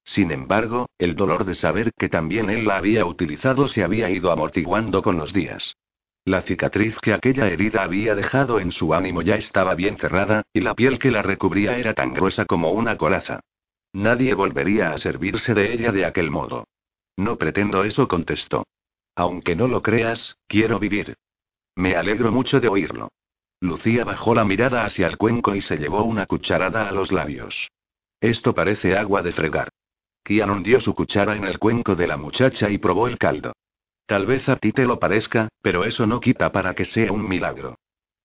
[0.05, 4.31] Sin embargo, el dolor de saber que también él la había utilizado se había ido
[4.31, 5.75] amortiguando con los días.
[6.25, 10.61] La cicatriz que aquella herida había dejado en su ánimo ya estaba bien cerrada, y
[10.61, 13.41] la piel que la recubría era tan gruesa como una coraza.
[13.93, 16.65] Nadie volvería a servirse de ella de aquel modo.
[17.17, 18.65] No pretendo eso, contestó.
[19.17, 21.17] Aunque no lo creas, quiero vivir.
[21.75, 23.09] Me alegro mucho de oírlo.
[23.61, 27.71] Lucía bajó la mirada hacia el cuenco y se llevó una cucharada a los labios.
[28.21, 29.69] Esto parece agua de fregar.
[30.23, 33.53] Kian hundió su cuchara en el cuenco de la muchacha y probó el caldo.
[34.07, 37.29] Tal vez a ti te lo parezca, pero eso no quita para que sea un
[37.29, 37.77] milagro.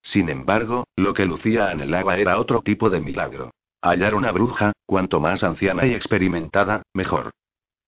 [0.01, 3.51] Sin embargo, lo que Lucía anhelaba era otro tipo de milagro.
[3.81, 7.31] Hallar una bruja, cuanto más anciana y experimentada, mejor.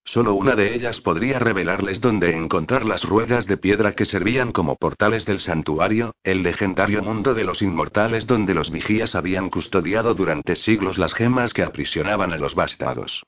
[0.05, 4.75] Solo una de ellas podría revelarles dónde encontrar las ruedas de piedra que servían como
[4.75, 10.55] portales del santuario, el legendario mundo de los inmortales donde los vigías habían custodiado durante
[10.55, 13.23] siglos las gemas que aprisionaban a los bastados.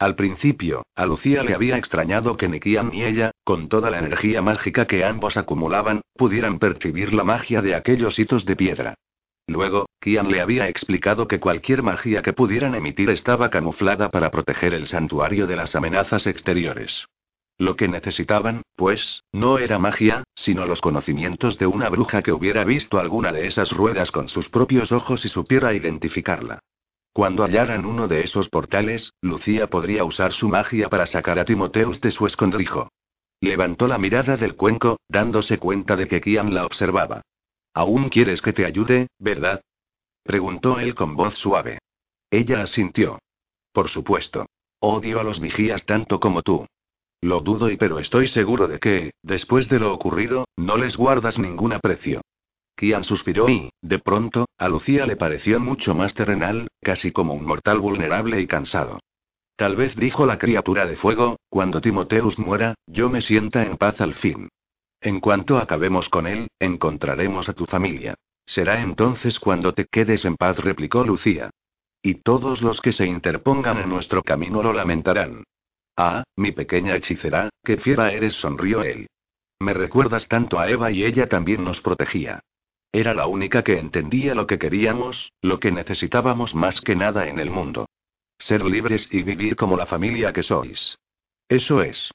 [0.00, 4.42] Al principio, a Lucía le había extrañado que ni ni ella, con toda la energía
[4.42, 8.94] mágica que ambos acumulaban, pudieran percibir la magia de aquellos hitos de piedra.
[9.46, 14.74] Luego, Kian le había explicado que cualquier magia que pudieran emitir estaba camuflada para proteger
[14.74, 17.06] el santuario de las amenazas exteriores.
[17.58, 22.64] Lo que necesitaban, pues, no era magia, sino los conocimientos de una bruja que hubiera
[22.64, 26.58] visto alguna de esas ruedas con sus propios ojos y supiera identificarla.
[27.12, 31.98] Cuando hallaran uno de esos portales, Lucía podría usar su magia para sacar a Timoteus
[32.02, 32.90] de su escondrijo.
[33.40, 37.22] Levantó la mirada del cuenco, dándose cuenta de que Kian la observaba.
[37.76, 39.60] ¿Aún quieres que te ayude, verdad?
[40.22, 41.78] preguntó él con voz suave.
[42.30, 43.18] Ella asintió.
[43.70, 44.46] Por supuesto.
[44.80, 46.66] Odio a los vigías tanto como tú.
[47.20, 51.38] Lo dudo y pero estoy seguro de que, después de lo ocurrido, no les guardas
[51.38, 52.22] ningún aprecio.
[52.76, 57.44] Kian suspiró y, de pronto, a Lucía le pareció mucho más terrenal, casi como un
[57.44, 59.00] mortal vulnerable y cansado.
[59.54, 64.00] Tal vez dijo la criatura de fuego, cuando Timoteus muera, yo me sienta en paz
[64.00, 64.48] al fin.
[65.00, 68.14] En cuanto acabemos con él, encontraremos a tu familia.
[68.46, 71.50] Será entonces cuando te quedes en paz, replicó Lucía.
[72.02, 75.44] Y todos los que se interpongan en nuestro camino lo lamentarán.
[75.96, 79.08] Ah, mi pequeña hechicera, qué fiera eres, sonrió él.
[79.58, 82.40] Me recuerdas tanto a Eva y ella también nos protegía.
[82.92, 87.38] Era la única que entendía lo que queríamos, lo que necesitábamos más que nada en
[87.38, 87.86] el mundo.
[88.38, 90.96] Ser libres y vivir como la familia que sois.
[91.48, 92.10] Eso es.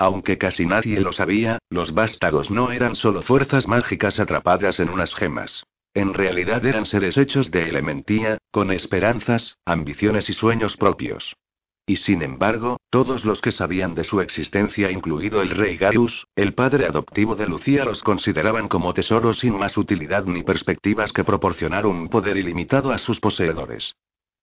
[0.00, 5.14] Aunque casi nadie lo sabía, los vástagos no eran solo fuerzas mágicas atrapadas en unas
[5.14, 5.62] gemas.
[5.92, 11.36] En realidad eran seres hechos de elementía, con esperanzas, ambiciones y sueños propios.
[11.84, 16.54] Y sin embargo, todos los que sabían de su existencia, incluido el rey Garus, el
[16.54, 21.84] padre adoptivo de Lucía, los consideraban como tesoros sin más utilidad ni perspectivas que proporcionar
[21.84, 23.94] un poder ilimitado a sus poseedores.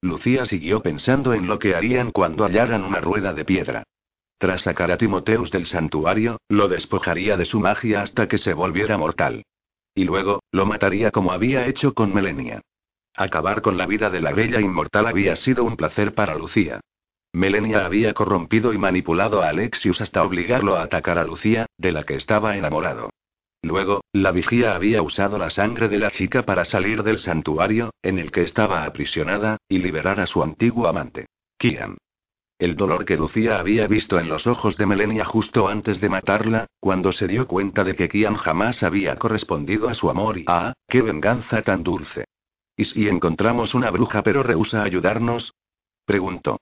[0.02, 3.84] Lucía siguió pensando en lo que harían cuando hallaran una rueda de piedra.
[4.38, 8.98] Tras sacar a Timoteus del santuario, lo despojaría de su magia hasta que se volviera
[8.98, 9.44] mortal.
[9.96, 12.62] Y luego, lo mataría como había hecho con Melenia.
[13.16, 16.82] Acabar con la vida de la bella inmortal había sido un placer para Lucía.
[17.34, 22.04] Melenia había corrompido y manipulado a Alexius hasta obligarlo a atacar a Lucía, de la
[22.04, 23.10] que estaba enamorado.
[23.64, 28.20] Luego, la vigía había usado la sangre de la chica para salir del santuario, en
[28.20, 31.26] el que estaba aprisionada, y liberar a su antiguo amante.
[31.58, 31.98] Kian.
[32.60, 36.66] El dolor que Lucía había visto en los ojos de Melenia justo antes de matarla,
[36.80, 40.74] cuando se dio cuenta de que Kian jamás había correspondido a su amor y ¡ah,
[40.88, 42.26] qué venganza tan dulce!
[42.76, 45.54] ¿Y si encontramos una bruja pero rehúsa ayudarnos?
[46.06, 46.60] preguntó.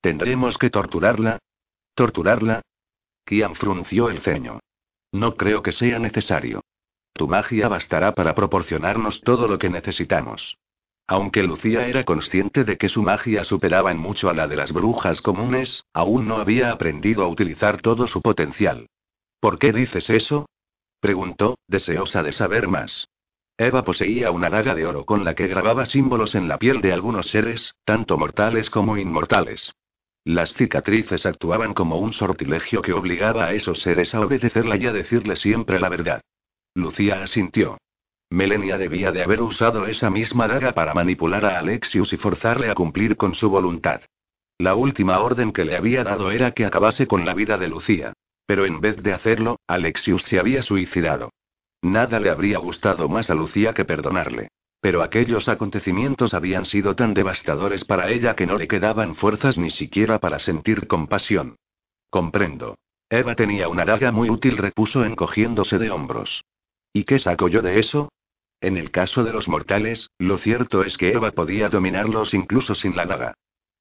[0.00, 1.38] ¿Tendremos que torturarla?
[1.94, 2.62] ¿Torturarla?
[3.24, 4.58] Kian frunció el ceño.
[5.12, 6.62] No creo que sea necesario.
[7.12, 10.56] Tu magia bastará para proporcionarnos todo lo que necesitamos.
[11.10, 14.72] Aunque Lucía era consciente de que su magia superaba en mucho a la de las
[14.72, 18.88] brujas comunes, aún no había aprendido a utilizar todo su potencial.
[19.40, 20.50] ¿Por qué dices eso?
[21.00, 23.08] preguntó, deseosa de saber más.
[23.56, 26.92] Eva poseía una daga de oro con la que grababa símbolos en la piel de
[26.92, 29.72] algunos seres, tanto mortales como inmortales.
[30.24, 34.92] Las cicatrices actuaban como un sortilegio que obligaba a esos seres a obedecerla y a
[34.92, 36.20] decirle siempre la verdad.
[36.74, 37.78] Lucía asintió.
[38.30, 42.74] Melenia debía de haber usado esa misma daga para manipular a Alexius y forzarle a
[42.74, 44.02] cumplir con su voluntad.
[44.58, 48.12] La última orden que le había dado era que acabase con la vida de Lucía.
[48.44, 51.30] Pero en vez de hacerlo, Alexius se había suicidado.
[51.80, 54.48] Nada le habría gustado más a Lucía que perdonarle.
[54.80, 59.70] Pero aquellos acontecimientos habían sido tan devastadores para ella que no le quedaban fuerzas ni
[59.70, 61.56] siquiera para sentir compasión.
[62.10, 62.76] Comprendo.
[63.10, 66.44] Eva tenía una daga muy útil, repuso encogiéndose de hombros.
[66.92, 68.08] ¿Y qué saco yo de eso?
[68.60, 72.96] En el caso de los mortales, lo cierto es que Eva podía dominarlos incluso sin
[72.96, 73.34] la daga.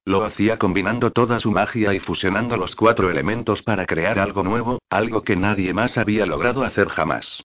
[0.06, 4.80] Lo hacía combinando toda su magia y fusionando los cuatro elementos para crear algo nuevo,
[4.90, 7.44] algo que nadie más había logrado hacer jamás.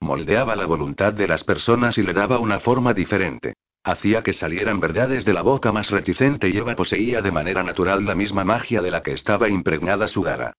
[0.00, 3.54] Moldeaba la voluntad de las personas y le daba una forma diferente.
[3.84, 8.04] Hacía que salieran verdades de la boca más reticente y Eva poseía de manera natural
[8.04, 10.52] la misma magia de la que estaba impregnada su daga.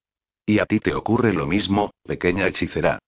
[0.46, 3.00] ¿Y a ti te ocurre lo mismo, pequeña hechicera?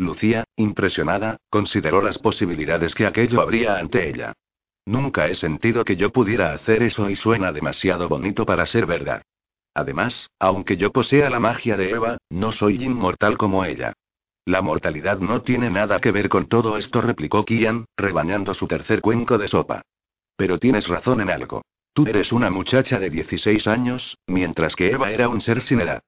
[0.00, 4.32] Lucía, impresionada, consideró las posibilidades que aquello habría ante ella.
[4.86, 9.20] Nunca he sentido que yo pudiera hacer eso y suena demasiado bonito para ser verdad.
[9.74, 13.92] Además, aunque yo posea la magia de Eva, no soy inmortal como ella.
[14.46, 19.02] La mortalidad no tiene nada que ver con todo esto, replicó Kian, rebañando su tercer
[19.02, 19.82] cuenco de sopa.
[20.34, 21.60] Pero tienes razón en algo.
[21.92, 26.00] Tú eres una muchacha de 16 años, mientras que Eva era un ser sin edad.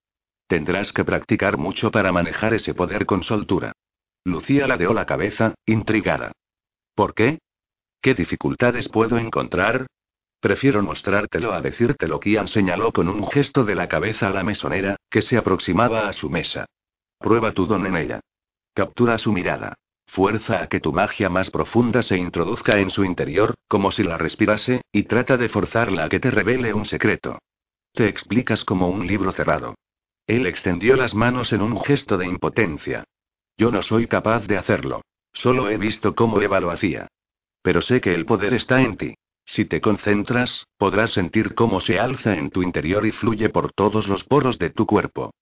[0.53, 3.73] Tendrás que practicar mucho para manejar ese poder con soltura.
[4.23, 6.33] Lucía ladeó la cabeza, intrigada.
[6.95, 7.39] ¿Por qué?
[8.03, 9.87] ¿Qué dificultades puedo encontrar?
[10.41, 12.21] Prefiero mostrártelo a decírtelo.
[12.21, 16.13] Kian señaló con un gesto de la cabeza a la mesonera, que se aproximaba a
[16.13, 16.67] su mesa.
[17.19, 18.21] Prueba tu don en ella.
[18.75, 19.73] Captura su mirada.
[20.07, 24.19] Fuerza a que tu magia más profunda se introduzca en su interior, como si la
[24.19, 27.39] respirase, y trata de forzarla a que te revele un secreto.
[27.95, 29.77] Te explicas como un libro cerrado.
[30.33, 33.05] Él extendió las manos en un gesto de impotencia.
[33.59, 35.03] Yo no soy capaz de hacerlo.
[35.31, 37.07] Solo he visto cómo Eva lo hacía.
[37.61, 39.15] Pero sé que el poder está en ti.
[39.45, 44.09] Si te concentras, podrás sentir cómo se alza en tu interior y fluye por todos
[44.09, 45.35] los poros de tu cuerpo.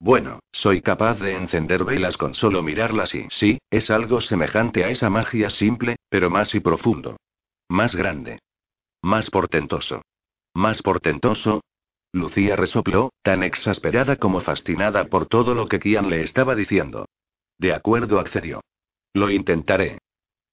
[0.00, 4.88] Bueno, soy capaz de encender velas con solo mirarlas y sí, es algo semejante a
[4.88, 7.18] esa magia simple, pero más y profundo.
[7.68, 8.38] Más grande.
[9.02, 10.00] Más portentoso.
[10.54, 11.60] Más portentoso.
[12.12, 17.06] Lucía resopló, tan exasperada como fascinada por todo lo que Kian le estaba diciendo.
[17.58, 18.62] De acuerdo, accedió.
[19.12, 19.98] Lo intentaré.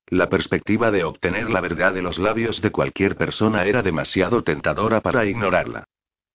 [0.07, 5.01] La perspectiva de obtener la verdad de los labios de cualquier persona era demasiado tentadora
[5.01, 5.85] para ignorarla.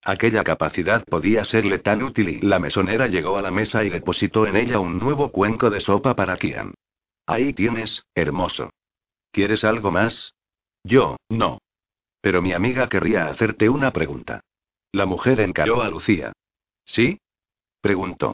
[0.03, 4.47] Aquella capacidad podía serle tan útil y la mesonera llegó a la mesa y depositó
[4.47, 6.75] en ella un nuevo cuenco de sopa para Kian.
[7.27, 8.71] Ahí tienes, hermoso.
[9.31, 10.35] ¿Quieres algo más?
[10.83, 11.59] Yo, no.
[12.23, 14.41] Pero mi amiga querría hacerte una pregunta.
[14.93, 16.33] La mujer encaró a Lucía.
[16.85, 17.19] ¿Sí?
[17.81, 18.33] preguntó.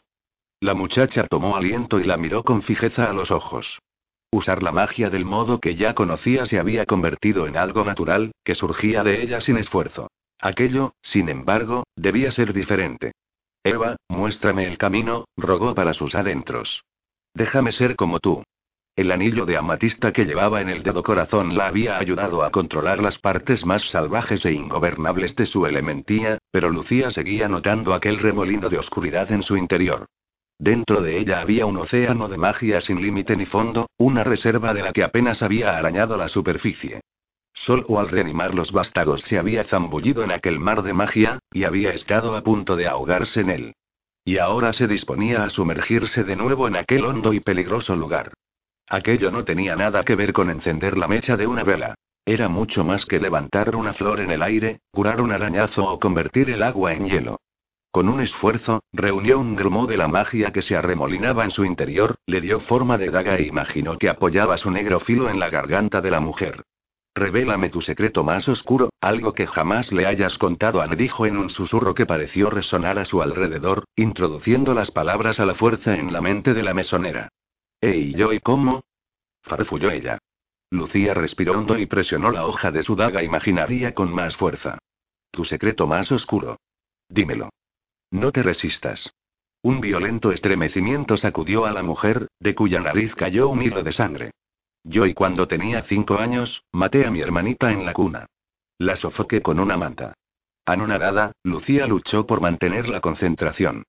[0.59, 3.79] La muchacha tomó aliento y la miró con fijeza a los ojos.
[4.31, 8.55] Usar la magia del modo que ya conocía se había convertido en algo natural, que
[8.55, 10.09] surgía de ella sin esfuerzo.
[10.39, 13.13] Aquello, sin embargo, debía ser diferente.
[13.63, 16.83] Eva, muéstrame el camino, rogó para sus adentros.
[17.33, 18.43] Déjame ser como tú.
[18.97, 22.99] El anillo de amatista que llevaba en el dedo corazón la había ayudado a controlar
[22.99, 28.69] las partes más salvajes e ingobernables de su elementía, pero Lucía seguía notando aquel remolino
[28.69, 30.07] de oscuridad en su interior.
[30.57, 34.81] Dentro de ella había un océano de magia sin límite ni fondo, una reserva de
[34.81, 37.01] la que apenas había arañado la superficie.
[37.53, 41.91] Solo al reanimar los vástagos se había zambullido en aquel mar de magia, y había
[41.91, 43.73] estado a punto de ahogarse en él.
[44.25, 48.33] Y ahora se disponía a sumergirse de nuevo en aquel hondo y peligroso lugar.
[48.89, 51.95] Aquello no tenía nada que ver con encender la mecha de una vela.
[52.25, 56.49] Era mucho más que levantar una flor en el aire, curar un arañazo o convertir
[56.49, 57.39] el agua en hielo.
[57.91, 62.15] Con un esfuerzo, reunió un grumo de la magia que se arremolinaba en su interior,
[62.25, 65.99] le dio forma de daga e imaginó que apoyaba su negro filo en la garganta
[65.99, 66.63] de la mujer.
[67.15, 71.49] Revélame tu secreto más oscuro, algo que jamás le hayas contado, Anne dijo en un
[71.49, 76.21] susurro que pareció resonar a su alrededor, introduciendo las palabras a la fuerza en la
[76.21, 77.29] mente de la mesonera.
[77.81, 78.83] ¿Eh y yo y cómo?
[79.41, 80.19] farfulló ella.
[80.69, 84.77] Lucía respiró hondo y presionó la hoja de su daga imaginaria con más fuerza.
[85.31, 86.59] Tu secreto más oscuro.
[87.07, 87.49] Dímelo.
[88.11, 89.13] No te resistas.
[89.61, 94.31] Un violento estremecimiento sacudió a la mujer, de cuya nariz cayó un hilo de sangre.
[94.83, 98.27] Yo y cuando tenía cinco años, maté a mi hermanita en la cuna.
[98.77, 100.13] La sofoqué con una manta.
[100.65, 103.83] Anonadada, Lucía luchó por mantener la concentración.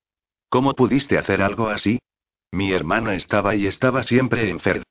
[0.49, 1.99] ¿Cómo pudiste hacer algo así?
[2.51, 4.83] Mi hermana estaba y estaba siempre enferma.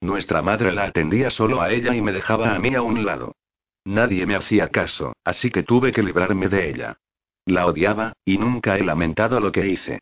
[0.00, 3.36] Nuestra madre la atendía solo a ella y me dejaba a mí a un lado.
[3.84, 6.98] Nadie me hacía caso, así que tuve que librarme de ella.
[7.46, 10.00] La odiaba, y nunca he lamentado lo que hice.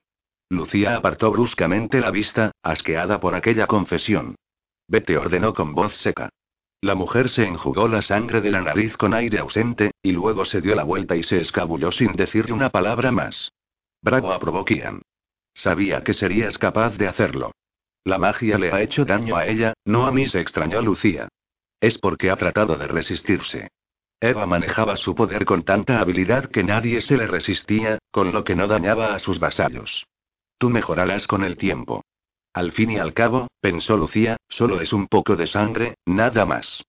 [0.49, 4.37] Lucía apartó bruscamente la vista, asqueada por aquella confesión.
[4.87, 6.29] Vete ordenó con voz seca.
[6.81, 10.61] La mujer se enjugó la sangre de la nariz con aire ausente, y luego se
[10.61, 13.53] dio la vuelta y se escabulló sin decirle una palabra más.
[14.03, 15.03] Bravo aprobó Kian.
[15.55, 17.53] Sabía que serías capaz de hacerlo.
[18.05, 21.29] La magia le ha hecho daño a ella, no a mí se extrañó Lucía.
[21.81, 23.69] Es porque ha tratado de resistirse.
[24.21, 28.55] Eva manejaba su poder con tanta habilidad que nadie se le resistía, con lo que
[28.55, 30.07] no dañaba a sus vasallos.
[30.59, 32.05] Tú mejorarás con el tiempo.
[32.55, 36.85] Al fin y al cabo, pensó Lucía, solo es un poco de sangre, nada más.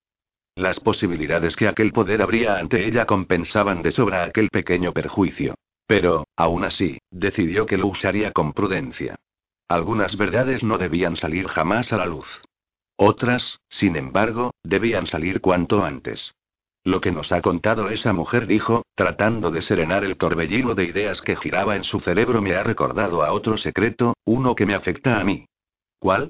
[0.55, 5.55] Las posibilidades que aquel poder habría ante ella compensaban de sobra aquel pequeño perjuicio.
[5.85, 9.15] Pero, aún así, decidió que lo usaría con prudencia.
[9.67, 12.41] Algunas verdades no debían salir jamás a la luz.
[12.95, 16.33] Otras, sin embargo, debían salir cuanto antes.
[16.85, 21.21] Lo que nos ha contado esa mujer dijo, tratando de serenar el torbellino de ideas
[21.21, 25.19] que giraba en su cerebro, me ha recordado a otro secreto, uno que me afecta
[25.19, 25.45] a mí.
[25.99, 26.29] ¿Cuál?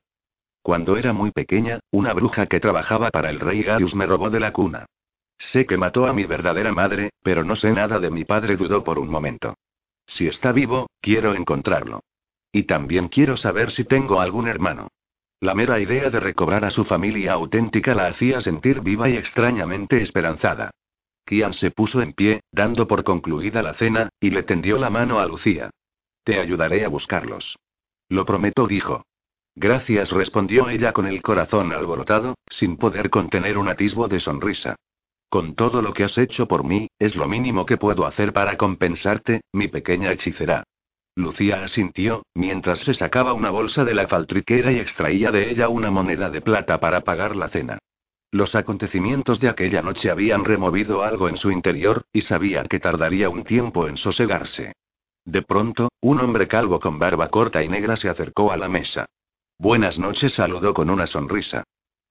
[0.62, 4.40] Cuando era muy pequeña, una bruja que trabajaba para el rey Gaius me robó de
[4.40, 4.86] la cuna.
[5.52, 8.84] Sé que mató a mi verdadera madre, pero no sé nada de mi padre, dudó
[8.84, 9.56] por un momento.
[10.08, 12.02] Si está vivo, quiero encontrarlo.
[12.52, 14.88] Y también quiero saber si tengo algún hermano.
[15.40, 20.02] La mera idea de recobrar a su familia auténtica la hacía sentir viva y extrañamente
[20.02, 20.72] esperanzada.
[21.26, 25.20] Kian se puso en pie, dando por concluida la cena, y le tendió la mano
[25.20, 25.70] a Lucía.
[26.24, 27.58] Te ayudaré a buscarlos.
[28.10, 29.06] Lo prometo, dijo.
[29.56, 34.76] Gracias, respondió ella con el corazón alborotado, sin poder contener un atisbo de sonrisa.
[35.34, 38.56] Con todo lo que has hecho por mí, es lo mínimo que puedo hacer para
[38.56, 40.64] compensarte, mi pequeña hechicera.
[41.16, 45.90] Lucía asintió, mientras se sacaba una bolsa de la faltriquera y extraía de ella una
[45.90, 47.80] moneda de plata para pagar la cena.
[48.30, 53.28] Los acontecimientos de aquella noche habían removido algo en su interior, y sabía que tardaría
[53.28, 54.74] un tiempo en sosegarse.
[55.26, 59.08] De pronto, un hombre calvo con barba corta y negra se acercó a la mesa.
[59.58, 61.64] Buenas noches, saludó con una sonrisa.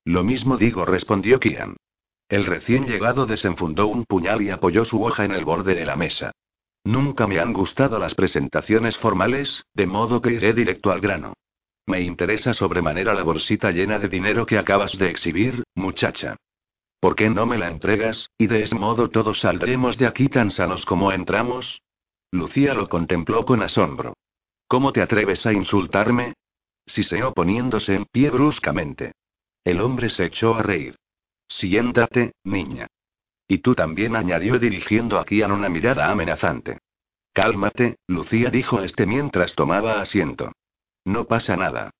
[0.04, 1.76] Lo mismo digo, respondió Kian.
[2.32, 5.96] El recién llegado desenfundó un puñal y apoyó su hoja en el borde de la
[5.96, 6.32] mesa.
[6.82, 11.34] Nunca me han gustado las presentaciones formales, de modo que iré directo al grano.
[11.84, 16.36] Me interesa sobremanera la bolsita llena de dinero que acabas de exhibir, muchacha.
[17.00, 20.50] ¿Por qué no me la entregas, y de ese modo todos saldremos de aquí tan
[20.50, 21.82] sanos como entramos?
[22.30, 24.14] Lucía lo contempló con asombro.
[24.68, 26.32] ¿Cómo te atreves a insultarme?
[26.86, 29.12] Siseó poniéndose en pie bruscamente.
[29.64, 30.96] El hombre se echó a reír.
[31.48, 32.86] Siéntate, niña.
[33.48, 36.78] Y tú también añadió dirigiendo a Kian una mirada amenazante.
[37.32, 40.52] Cálmate, Lucía dijo este mientras tomaba asiento.
[41.04, 41.90] No pasa nada.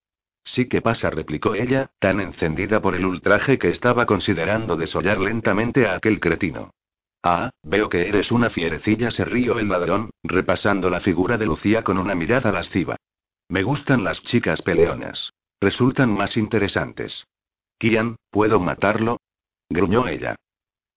[0.43, 5.87] Sí que pasa, replicó ella, tan encendida por el ultraje que estaba considerando desollar lentamente
[5.87, 6.71] a aquel cretino.
[7.23, 11.83] Ah, veo que eres una fierecilla, se rió el ladrón, repasando la figura de Lucía
[11.83, 12.97] con una mirada lasciva.
[13.47, 15.31] Me gustan las chicas peleonas.
[15.61, 17.25] Resultan más interesantes.
[17.77, 19.21] Kian, ¿puedo matarlo?
[19.73, 20.35] Gruñó ella.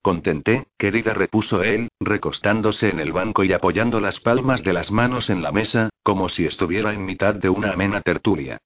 [0.03, 5.31] Contenté, querida, repuso él, recostándose en el banco y apoyando las palmas de las manos
[5.31, 8.59] en la mesa, como si estuviera en mitad de una amena tertulia.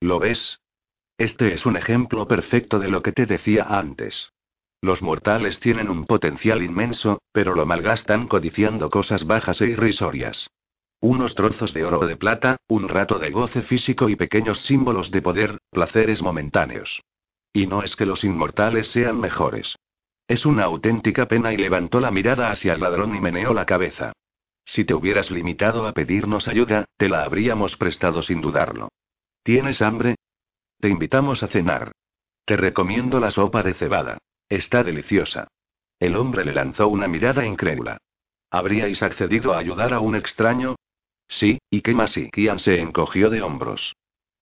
[0.00, 0.58] ¿Lo ves?
[1.18, 4.32] Este es un ejemplo perfecto de lo que te decía antes.
[4.80, 10.48] Los mortales tienen un potencial inmenso, pero lo malgastan codiciando cosas bajas e irrisorias.
[11.00, 15.10] Unos trozos de oro o de plata, un rato de goce físico y pequeños símbolos
[15.10, 17.02] de poder, placeres momentáneos.
[17.56, 19.76] Y no es que los inmortales sean mejores.
[20.28, 24.12] Es una auténtica pena y levantó la mirada hacia el ladrón y meneó la cabeza.
[24.66, 28.90] Si te hubieras limitado a pedirnos ayuda, te la habríamos prestado sin dudarlo.
[29.42, 30.16] ¿Tienes hambre?
[30.80, 31.92] Te invitamos a cenar.
[32.44, 34.18] Te recomiendo la sopa de cebada.
[34.50, 35.48] Está deliciosa.
[35.98, 37.96] El hombre le lanzó una mirada incrédula.
[38.50, 40.76] ¿Habríais accedido a ayudar a un extraño?
[41.26, 42.18] Sí, ¿y qué más?
[42.18, 43.96] Y Kian se encogió de hombros.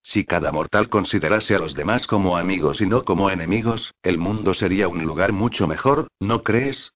[0.07, 4.53] Si cada mortal considerase a los demás como amigos y no como enemigos, el mundo
[4.53, 6.93] sería un lugar mucho mejor, ¿no crees?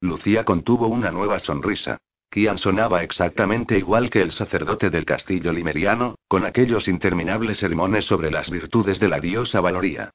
[0.00, 1.98] Lucía contuvo una nueva sonrisa.
[2.30, 8.30] Kian sonaba exactamente igual que el sacerdote del castillo limeriano, con aquellos interminables sermones sobre
[8.30, 10.10] las virtudes de la diosa Valoría.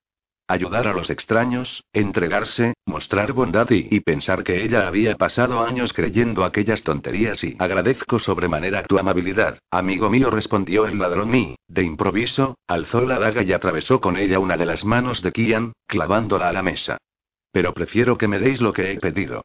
[0.52, 6.44] Ayudar a los extraños, entregarse, mostrar bondad y, pensar que ella había pasado años creyendo
[6.44, 12.58] aquellas tonterías y agradezco sobremanera tu amabilidad, amigo mío, respondió el ladrón y, de improviso,
[12.66, 16.54] alzó la daga y atravesó con ella una de las manos de Kian, clavándola a
[16.54, 16.98] la mesa.
[17.52, 19.44] Pero prefiero que me deis lo que he pedido.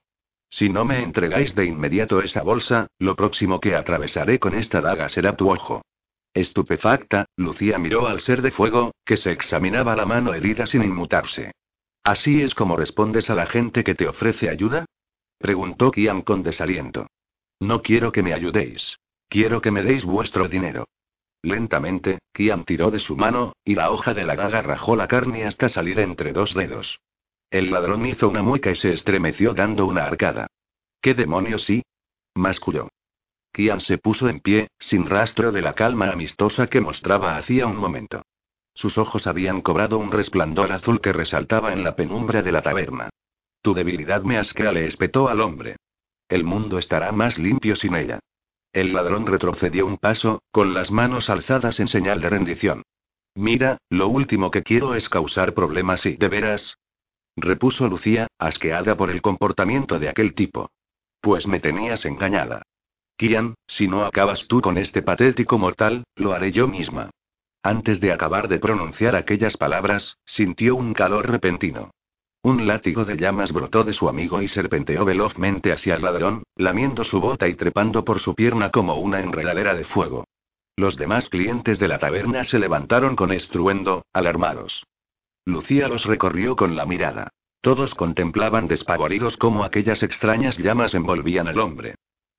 [0.49, 5.11] Si no me entregáis de inmediato esa bolsa, lo próximo que atravesaré con esta daga
[5.11, 5.83] será tu ojo.
[6.35, 11.53] Estupefacta, Lucía miró al ser de fuego, que se examinaba la mano herida sin inmutarse.
[12.03, 14.85] ¿Así es como respondes a la gente que te ofrece ayuda?
[15.39, 17.07] preguntó Kian con desaliento.
[17.61, 18.99] No quiero que me ayudéis.
[19.29, 20.87] Quiero que me deis vuestro dinero.
[21.43, 25.45] Lentamente, Kian tiró de su mano, y la hoja de la daga rajó la carne
[25.45, 26.99] hasta salir entre dos dedos.
[27.51, 30.49] El ladrón hizo una mueca y se estremeció dando una arcada.
[31.01, 31.83] ¿Qué demonios sí?
[32.35, 32.89] masculló.
[33.55, 37.77] Kian se puso en pie, sin rastro de la calma amistosa que mostraba hacía un
[37.77, 38.23] momento.
[38.75, 43.11] Sus ojos habían cobrado un resplandor azul que resaltaba en la penumbra de la taberna.
[43.63, 45.77] Tu debilidad me asquea, le espetó al hombre.
[46.29, 48.19] El mundo estará más limpio sin ella.
[48.73, 52.83] El ladrón retrocedió un paso, con las manos alzadas en señal de rendición.
[53.37, 56.77] Mira, lo último que quiero es causar problemas y, ¿de veras?
[57.37, 60.73] repuso Lucía, asqueada por el comportamiento de aquel tipo.
[61.21, 62.63] Pues me tenías engañada.
[63.17, 67.11] Kian, si no acabas tú con este patético mortal, lo haré yo misma.
[67.63, 71.93] Antes de acabar de pronunciar aquellas palabras, sintió un calor repentino.
[72.43, 77.03] Un látigo de llamas brotó de su amigo y serpenteó velozmente hacia el ladrón, lamiendo
[77.05, 80.27] su bota y trepando por su pierna como una enredadera de fuego.
[80.77, 84.85] Los demás clientes de la taberna se levantaron con estruendo, alarmados.
[85.47, 87.31] Lucía los recorrió con la mirada.
[87.63, 91.95] Todos contemplaban despavoridos cómo aquellas extrañas llamas envolvían al hombre.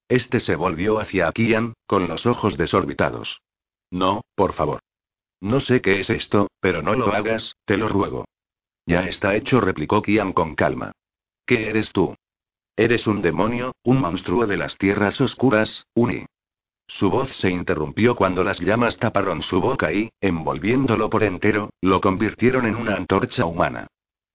[0.07, 3.41] Este se volvió hacia Kian, con los ojos desorbitados.
[3.91, 4.81] No, por favor.
[5.41, 8.25] No sé qué es esto, pero no lo hagas, te lo ruego.
[8.85, 10.91] Ya está hecho, replicó Kian con calma.
[11.45, 12.15] ¿Qué eres tú?
[12.75, 16.25] Eres un demonio, un monstruo de las tierras oscuras, Uni.
[16.87, 21.99] Su voz se interrumpió cuando las llamas taparon su boca y, envolviéndolo por entero, lo
[21.99, 23.87] convirtieron en una antorcha humana.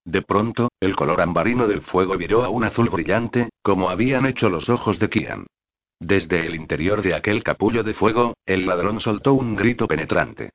[0.05, 4.49] De pronto, el color ambarino del fuego viró a un azul brillante, como habían hecho
[4.49, 5.47] los ojos de Kian.
[6.01, 10.51] Desde el interior de aquel capullo de fuego, el ladrón soltó un grito penetrante.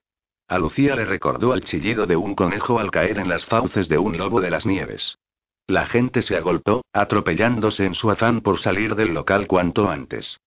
[0.48, 4.00] A Lucía le recordó al chillido de un conejo al caer en las fauces de
[4.00, 5.18] un lobo de las nieves.
[5.68, 10.40] La gente se agolpó, atropellándose en su afán por salir del local cuanto antes.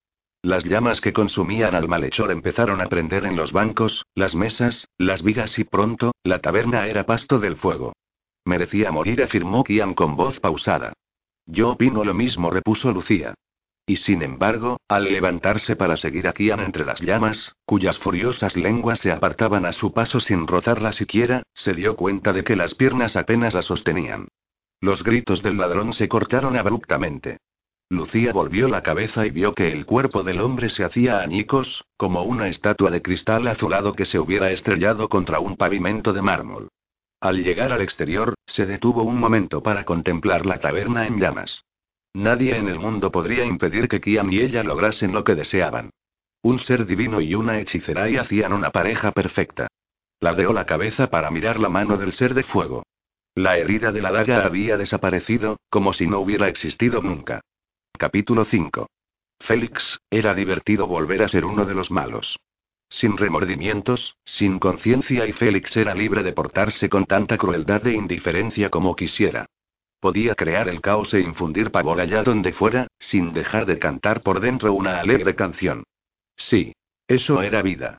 [0.42, 5.22] Las llamas que consumían al malhechor empezaron a prender en los bancos, las mesas, las
[5.22, 7.92] vigas y pronto, la taberna era pasto del fuego.
[8.44, 10.92] Merecía morir, afirmó Kian con voz pausada.
[11.46, 13.34] Yo opino lo mismo, repuso Lucía.
[13.88, 18.98] Y sin embargo, al levantarse para seguir a Kian entre las llamas, cuyas furiosas lenguas
[19.00, 23.16] se apartaban a su paso sin rozarla siquiera, se dio cuenta de que las piernas
[23.16, 24.28] apenas la sostenían.
[24.82, 27.38] Los gritos del ladrón se cortaron abruptamente.
[27.88, 32.24] Lucía volvió la cabeza y vio que el cuerpo del hombre se hacía añicos, como
[32.24, 36.68] una estatua de cristal azulado que se hubiera estrellado contra un pavimento de mármol.
[37.22, 41.64] Al llegar al exterior, se detuvo un momento para contemplar la taberna en llamas.
[42.14, 45.90] Nadie en el mundo podría impedir que Kian y ella lograsen lo que deseaban.
[46.42, 49.68] Un ser divino y una hechicera y hacían una pareja perfecta.
[50.20, 52.84] Ladeó la cabeza para mirar la mano del ser de fuego.
[53.34, 57.40] La herida de la daga había desaparecido, como si no hubiera existido nunca.
[57.96, 58.88] Capítulo 5.
[59.40, 62.38] Félix, era divertido volver a ser uno de los malos.
[62.90, 68.70] Sin remordimientos, sin conciencia y Félix era libre de portarse con tanta crueldad e indiferencia
[68.70, 69.46] como quisiera.
[70.00, 74.40] Podía crear el caos e infundir pavor allá donde fuera, sin dejar de cantar por
[74.40, 75.84] dentro una alegre canción.
[76.36, 76.72] Sí.
[77.08, 77.98] Eso era vida.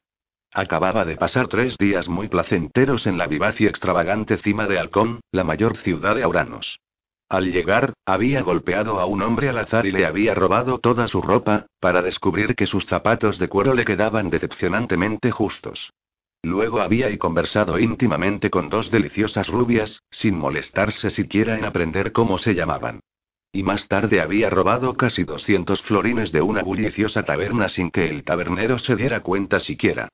[0.54, 5.20] Acababa de pasar tres días muy placenteros en la vivaz y extravagante cima de Halcón,
[5.32, 6.80] la mayor ciudad de Auranos.
[7.28, 11.22] Al llegar, había golpeado a un hombre al azar y le había robado toda su
[11.22, 15.92] ropa, para descubrir que sus zapatos de cuero le quedaban decepcionantemente justos.
[16.42, 22.38] Luego había y conversado íntimamente con dos deliciosas rubias, sin molestarse siquiera en aprender cómo
[22.38, 23.02] se llamaban.
[23.52, 28.24] Y más tarde había robado casi 200 florines de una bulliciosa taberna sin que el
[28.24, 30.08] tabernero se diera cuenta siquiera.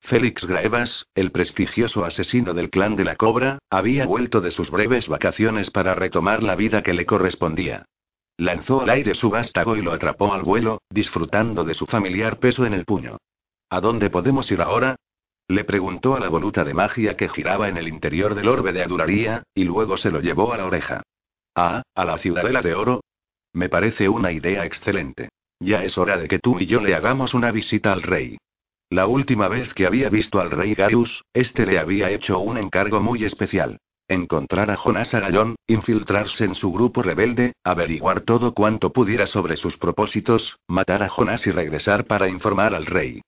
[0.00, 5.06] Félix Graevas, el prestigioso asesino del clan de la Cobra, había vuelto de sus breves
[5.06, 7.84] vacaciones para retomar la vida que le correspondía.
[8.36, 12.64] Lanzó al aire su vástago y lo atrapó al vuelo, disfrutando de su familiar peso
[12.64, 13.18] en el puño.
[13.68, 14.96] ¿A dónde podemos ir ahora?
[15.48, 18.82] Le preguntó a la voluta de magia que giraba en el interior del orbe de
[18.82, 21.02] aduraría, y luego se lo llevó a la oreja.
[21.54, 23.00] Ah, a la ciudadela de oro.
[23.54, 25.30] Me parece una idea excelente.
[25.58, 28.36] Ya es hora de que tú y yo le hagamos una visita al rey.
[28.90, 33.00] La última vez que había visto al rey Gaius, este le había hecho un encargo
[33.00, 33.78] muy especial.
[34.06, 39.78] Encontrar a Jonás Agallón, infiltrarse en su grupo rebelde, averiguar todo cuanto pudiera sobre sus
[39.78, 43.22] propósitos, matar a Jonás y regresar para informar al rey.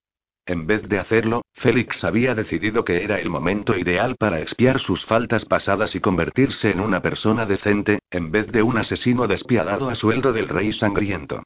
[0.47, 5.05] En vez de hacerlo, Félix había decidido que era el momento ideal para expiar sus
[5.05, 9.95] faltas pasadas y convertirse en una persona decente, en vez de un asesino despiadado a
[9.95, 11.43] sueldo del rey sangriento.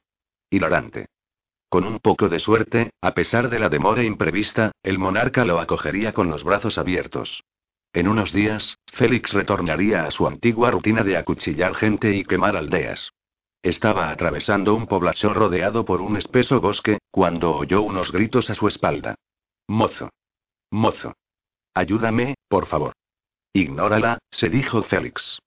[0.49, 1.07] Hilarante.
[1.69, 6.13] Con un poco de suerte, a pesar de la demora imprevista, el monarca lo acogería
[6.13, 7.43] con los brazos abiertos.
[7.93, 13.11] En unos días, Félix retornaría a su antigua rutina de acuchillar gente y quemar aldeas.
[13.65, 18.67] Estaba atravesando un poblado rodeado por un espeso bosque, cuando oyó unos gritos a su
[18.67, 19.15] espalda.
[19.67, 20.11] Mozo.
[20.69, 21.15] Mozo.
[21.73, 22.93] Ayúdame, por favor.
[23.53, 25.39] Ignórala, se dijo Félix.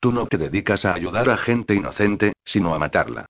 [0.00, 3.24] Tú no te dedicas a ayudar a gente inocente, sino a matarla.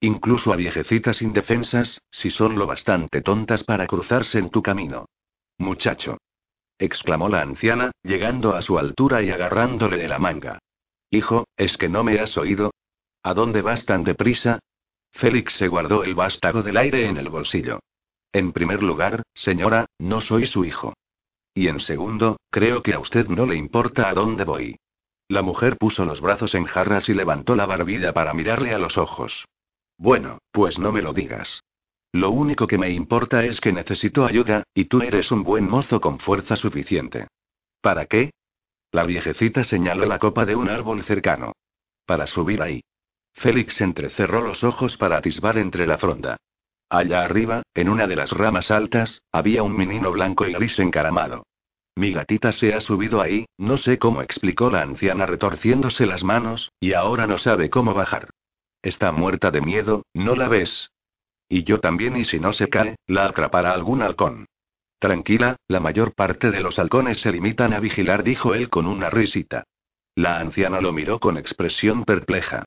[0.00, 5.06] Incluso a viejecitas indefensas, si son lo bastante tontas para cruzarse en tu camino.
[5.58, 6.18] Muchacho.
[6.78, 10.58] exclamó la anciana, llegando a su altura y agarrándole de la manga.
[11.10, 12.72] Hijo, ¿es que no me has oído?
[13.24, 14.58] ¿A dónde vas tan deprisa?
[15.10, 17.80] Félix se guardó el vástago del aire en el bolsillo.
[18.32, 20.92] En primer lugar, señora, no soy su hijo.
[21.54, 24.76] Y en segundo, creo que a usted no le importa a dónde voy.
[25.28, 28.98] La mujer puso los brazos en jarras y levantó la barbilla para mirarle a los
[28.98, 29.46] ojos.
[29.96, 31.62] Bueno, pues no me lo digas.
[32.12, 35.98] Lo único que me importa es que necesito ayuda, y tú eres un buen mozo
[36.00, 37.28] con fuerza suficiente.
[37.80, 38.32] ¿Para qué?
[38.92, 41.52] La viejecita señaló la copa de un árbol cercano.
[42.04, 42.82] Para subir ahí.
[43.34, 46.36] Félix entrecerró los ojos para atisbar entre la fronda.
[46.88, 51.44] Allá arriba, en una de las ramas altas, había un menino blanco y gris encaramado.
[51.96, 56.70] Mi gatita se ha subido ahí, no sé cómo explicó la anciana retorciéndose las manos,
[56.80, 58.30] y ahora no sabe cómo bajar.
[58.82, 60.90] Está muerta de miedo, ¿no la ves?
[61.48, 64.46] Y yo también y si no se cae, la atrapará algún halcón.
[64.98, 69.10] Tranquila, la mayor parte de los halcones se limitan a vigilar, dijo él con una
[69.10, 69.64] risita.
[70.16, 72.64] La anciana lo miró con expresión perpleja.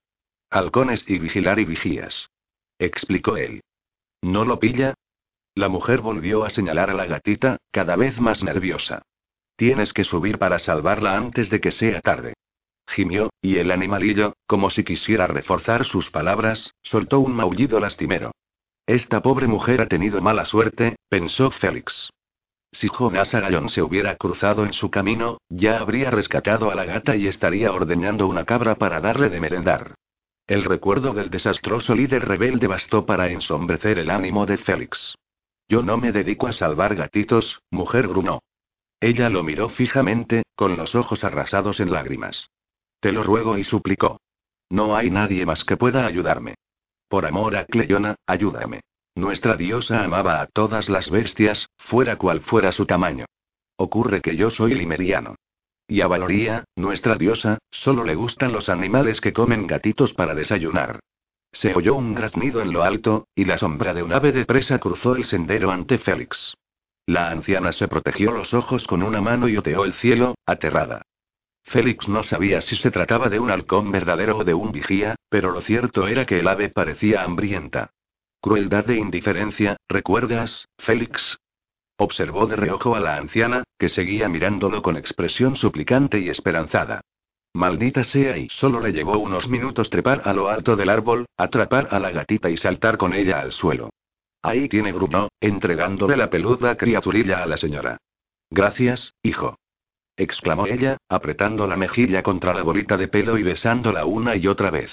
[0.50, 2.30] Halcones y vigilar y vigías.
[2.80, 3.62] Explicó él.
[4.22, 4.94] ¿No lo pilla?
[5.56, 9.02] La mujer volvió a señalar a la gatita, cada vez más nerviosa.
[9.56, 12.34] Tienes que subir para salvarla antes de que sea tarde.
[12.88, 18.32] Gimió, y el animalillo, como si quisiera reforzar sus palabras, soltó un maullido lastimero.
[18.86, 22.10] Esta pobre mujer ha tenido mala suerte, pensó Félix.
[22.72, 27.16] Si Jonas Agallón se hubiera cruzado en su camino, ya habría rescatado a la gata
[27.16, 29.96] y estaría ordeñando una cabra para darle de merendar.
[30.48, 35.18] El recuerdo del desastroso líder rebelde bastó para ensombrecer el ánimo de Félix.
[35.68, 38.40] Yo no me dedico a salvar gatitos, mujer grunó.
[39.02, 42.50] Ella lo miró fijamente, con los ojos arrasados en lágrimas.
[43.02, 44.22] Te lo ruego y suplicó.
[44.70, 46.56] No hay nadie más que pueda ayudarme.
[47.10, 48.82] Por amor a Cleona, ayúdame.
[49.16, 53.26] Nuestra diosa amaba a todas las bestias, fuera cual fuera su tamaño.
[53.76, 55.36] Ocurre que yo soy limeriano.
[55.88, 61.00] Y a Valoría, nuestra diosa, solo le gustan los animales que comen gatitos para desayunar.
[61.52, 64.80] Se oyó un graznido en lo alto, y la sombra de un ave de presa
[64.80, 66.56] cruzó el sendero ante Félix.
[67.06, 71.04] La anciana se protegió los ojos con una mano y oteó el cielo, aterrada.
[71.64, 75.52] Félix no sabía si se trataba de un halcón verdadero o de un vigía, pero
[75.52, 77.92] lo cierto era que el ave parecía hambrienta.
[78.42, 81.38] Crueldad e indiferencia, ¿recuerdas, Félix?
[81.98, 87.02] Observó de reojo a la anciana, que seguía mirándolo con expresión suplicante y esperanzada.
[87.54, 91.88] Maldita sea y solo le llevó unos minutos trepar a lo alto del árbol, atrapar
[91.90, 93.90] a la gatita y saltar con ella al suelo.
[94.44, 97.98] Ahí tiene Bruno, entregándole la peluda criaturilla a la señora.
[98.52, 99.58] Gracias, hijo.
[100.16, 104.70] exclamó ella, apretando la mejilla contra la bolita de pelo y besándola una y otra
[104.70, 104.92] vez.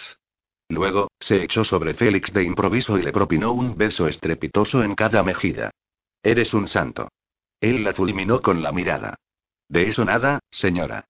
[0.71, 5.23] Luego, se echó sobre Félix de improviso y le propinó un beso estrepitoso en cada
[5.23, 5.71] mejilla.
[6.25, 7.11] Eres un santo.
[7.61, 9.17] Él la fulminó con la mirada.
[9.69, 11.05] De eso nada, señora.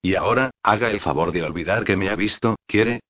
[0.00, 3.00] Y ahora, haga el favor de olvidar que me ha visto, ¿quiere?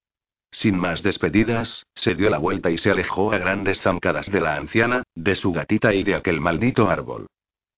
[0.50, 4.56] Sin más despedidas, se dio la vuelta y se alejó a grandes zancadas de la
[4.56, 7.28] anciana, de su gatita y de aquel maldito árbol.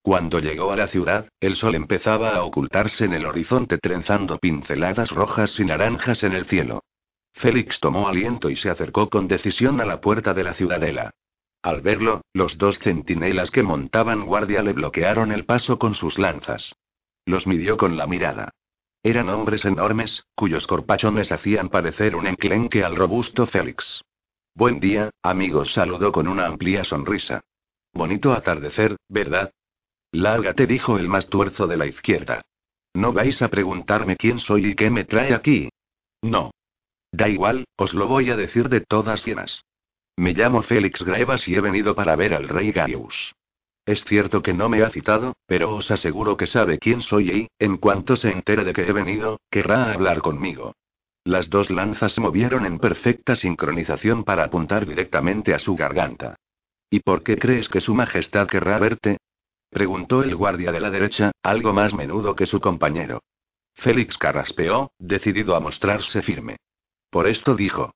[0.00, 5.10] Cuando llegó a la ciudad, el sol empezaba a ocultarse en el horizonte trenzando pinceladas
[5.10, 6.82] rojas y naranjas en el cielo.
[7.34, 11.10] Félix tomó aliento y se acercó con decisión a la puerta de la ciudadela.
[11.66, 16.76] Al verlo, los dos centinelas que montaban guardia le bloquearon el paso con sus lanzas.
[17.24, 18.50] Los midió con la mirada.
[19.02, 24.04] Eran hombres enormes, cuyos corpachones hacían parecer un enclenque al robusto Félix.
[24.54, 27.40] Buen día, amigos, saludó con una amplia sonrisa.
[27.92, 29.50] Bonito atardecer, ¿verdad?
[30.12, 32.42] Lárgate, dijo el más tuerzo de la izquierda.
[32.94, 35.68] No vais a preguntarme quién soy y qué me trae aquí.
[36.22, 36.52] No.
[37.10, 39.64] Da igual, os lo voy a decir de todas llenas.
[40.16, 43.34] Me llamo Félix Graevas y he venido para ver al rey Gaius.
[43.84, 47.48] Es cierto que no me ha citado, pero os aseguro que sabe quién soy y,
[47.58, 50.74] en cuanto se entere de que he venido, querrá hablar conmigo.
[51.22, 56.36] Las dos lanzas se movieron en perfecta sincronización para apuntar directamente a su garganta.
[56.88, 59.18] ¿Y por qué crees que Su Majestad querrá verte?
[59.70, 63.22] preguntó el guardia de la derecha, algo más menudo que su compañero.
[63.74, 66.56] Félix carraspeó, decidido a mostrarse firme.
[67.10, 67.92] Por esto dijo.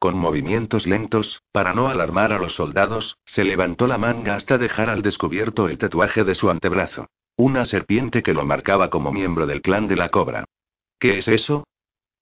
[0.00, 4.88] Con movimientos lentos, para no alarmar a los soldados, se levantó la manga hasta dejar
[4.88, 7.08] al descubierto el tatuaje de su antebrazo.
[7.36, 10.46] Una serpiente que lo marcaba como miembro del clan de la cobra.
[10.98, 11.64] ¿Qué es eso?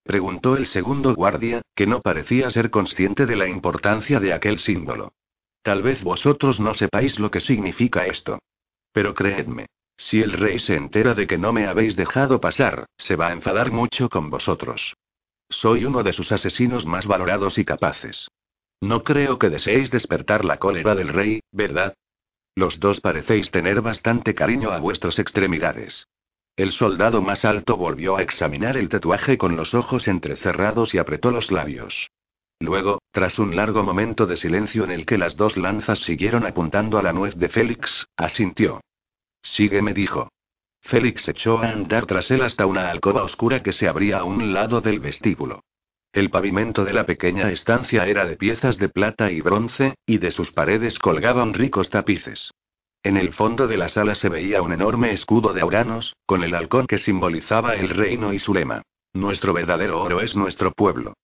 [0.03, 5.13] preguntó el segundo guardia, que no parecía ser consciente de la importancia de aquel símbolo.
[5.63, 8.41] Tal vez vosotros no sepáis lo que significa esto.
[8.91, 9.67] Pero creedme,
[9.97, 13.33] si el rey se entera de que no me habéis dejado pasar, se va a
[13.33, 14.95] enfadar mucho con vosotros.
[15.51, 18.29] Soy uno de sus asesinos más valorados y capaces.
[18.81, 21.95] No creo que deseéis despertar la cólera del rey, ¿verdad?
[22.55, 26.07] Los dos parecéis tener bastante cariño a vuestras extremidades.
[26.57, 31.31] El soldado más alto volvió a examinar el tatuaje con los ojos entrecerrados y apretó
[31.31, 32.11] los labios.
[32.61, 36.99] Luego, tras un largo momento de silencio en el que las dos lanzas siguieron apuntando
[36.99, 38.81] a la nuez de Félix, asintió.
[39.43, 40.29] Sígueme, dijo.
[40.83, 44.53] Félix echó a andar tras él hasta una alcoba oscura que se abría a un
[44.53, 45.65] lado del vestíbulo.
[46.13, 50.31] El pavimento de la pequeña estancia era de piezas de plata y bronce, y de
[50.31, 52.51] sus paredes colgaban ricos tapices.
[53.03, 56.55] En el fondo de la sala se veía un enorme escudo de Auranos, con el
[56.55, 58.83] halcón que simbolizaba el reino y su lema.
[59.13, 61.15] Nuestro verdadero oro es nuestro pueblo.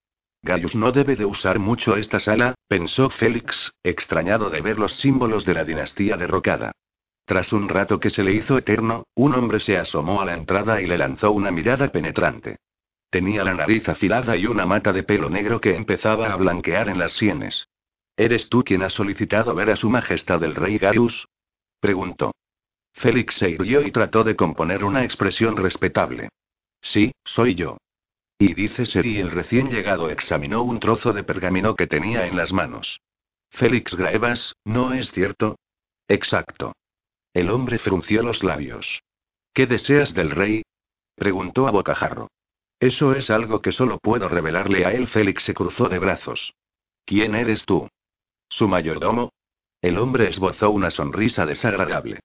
[0.43, 5.47] Gaius no debe de usar mucho esta sala, pensó Félix, extrañado de ver los símbolos
[5.47, 6.73] de la dinastía derrocada.
[7.25, 10.83] Tras un rato que se le hizo eterno, un hombre se asomó a la entrada
[10.83, 12.59] y le lanzó una mirada penetrante.
[13.09, 16.99] Tenía la nariz afilada y una mata de pelo negro que empezaba a blanquear en
[16.99, 17.69] las sienes.
[18.17, 21.27] ¿Eres tú quien ha solicitado ver a su majestad el rey Gaius?
[21.81, 22.33] Preguntó.
[22.93, 26.29] Félix se irguió y trató de componer una expresión respetable.
[26.81, 27.79] Sí, soy yo.
[28.39, 32.53] Y dice Seri el recién llegado examinó un trozo de pergamino que tenía en las
[32.53, 33.01] manos.
[33.51, 35.57] Félix Graevas, ¿no es cierto?
[36.09, 36.75] Exacto.
[37.35, 39.03] El hombre frunció los labios.
[39.53, 40.63] ¿Qué deseas del rey?
[41.17, 42.31] preguntó a bocajarro.
[42.79, 45.09] Eso es algo que solo puedo revelarle a él.
[45.09, 46.55] Félix se cruzó de brazos.
[47.05, 47.89] ¿Quién eres tú?
[48.49, 49.33] ¿Su mayordomo?
[49.83, 52.21] El hombre esbozó una sonrisa desagradable.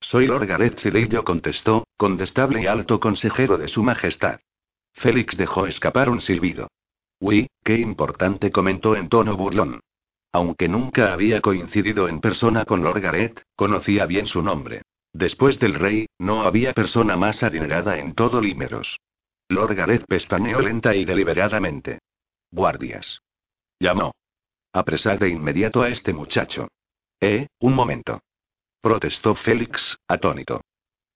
[0.00, 4.40] Soy Lord Gareth Cirillo, contestó, condestable y alto consejero de su majestad.
[4.94, 6.68] Félix dejó escapar un silbido.
[7.20, 9.80] Uy, qué importante comentó en tono burlón.
[10.32, 14.82] Aunque nunca había coincidido en persona con Lord Gareth, conocía bien su nombre.
[15.12, 18.98] Después del rey, no había persona más adinerada en todo Límeros.
[19.48, 21.98] Lord Gareth pestañeó lenta y deliberadamente.
[22.50, 23.20] Guardias.
[23.78, 24.12] Llamó.
[24.72, 26.68] Apresad de inmediato a este muchacho.
[27.20, 28.20] Eh, un momento.
[28.80, 30.62] Protestó Félix, atónito.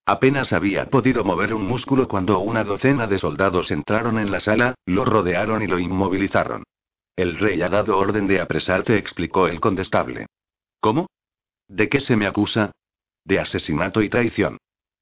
[0.05, 4.75] Apenas había podido mover un músculo cuando una docena de soldados entraron en la sala,
[4.85, 6.65] lo rodearon y lo inmovilizaron.
[7.17, 10.27] El rey ha dado orden de apresarte, explicó el condestable.
[10.81, 11.09] ¿Cómo?
[11.67, 12.73] ¿De qué se me acusa?
[13.25, 14.59] De asesinato y traición.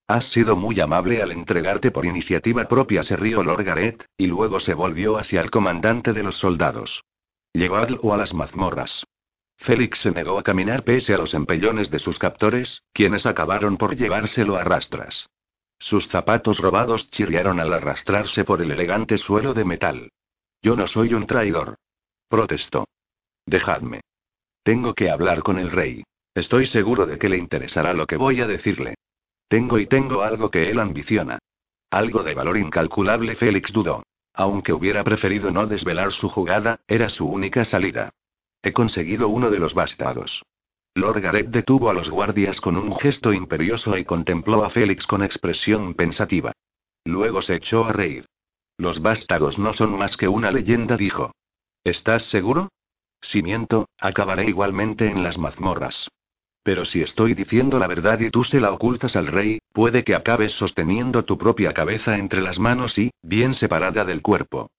[0.07, 4.61] Has sido muy amable al entregarte por iniciativa propia, se rió Lord Gareth, y luego
[4.61, 7.03] se volvió hacia el comandante de los soldados.
[7.53, 9.05] Llevadlo a las mazmorras.
[9.57, 13.97] Félix se negó a caminar pese a los empellones de sus captores, quienes acabaron por
[13.97, 15.29] llevárselo a rastras.
[15.79, 20.11] Sus zapatos robados chirriaron al arrastrarse por el elegante suelo de metal.
[20.63, 21.77] Yo no soy un traidor.
[22.29, 22.87] Protestó.
[23.47, 24.01] Dejadme.
[24.63, 26.05] Tengo que hablar con el rey.
[26.35, 28.95] Estoy seguro de que le interesará lo que voy a decirle.
[29.49, 31.39] Tengo y tengo algo que él ambiciona.
[31.91, 33.37] Algo de valor incalculable.
[33.37, 34.03] Félix dudó.
[34.33, 38.11] Aunque hubiera preferido no desvelar su jugada, era su única salida.
[38.63, 40.43] He conseguido uno de los bastados.
[40.97, 45.23] Lord Gareth detuvo a los guardias con un gesto imperioso y contempló a Félix con
[45.23, 46.53] expresión pensativa.
[47.05, 48.27] Luego se echó a reír.
[48.79, 51.33] Los vástagos no son más que una leyenda, dijo.
[51.85, 52.71] ¿Estás seguro?
[53.21, 56.09] Si miento, acabaré igualmente en las mazmorras.
[56.63, 60.15] Pero si estoy diciendo la verdad y tú se la ocultas al rey, puede que
[60.15, 64.71] acabes sosteniendo tu propia cabeza entre las manos y, bien separada del cuerpo.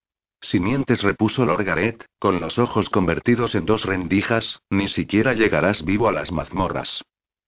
[0.41, 5.85] Si mientes, repuso Lord Gareth, con los ojos convertidos en dos rendijas, ni siquiera llegarás
[5.85, 7.03] vivo a las mazmorras.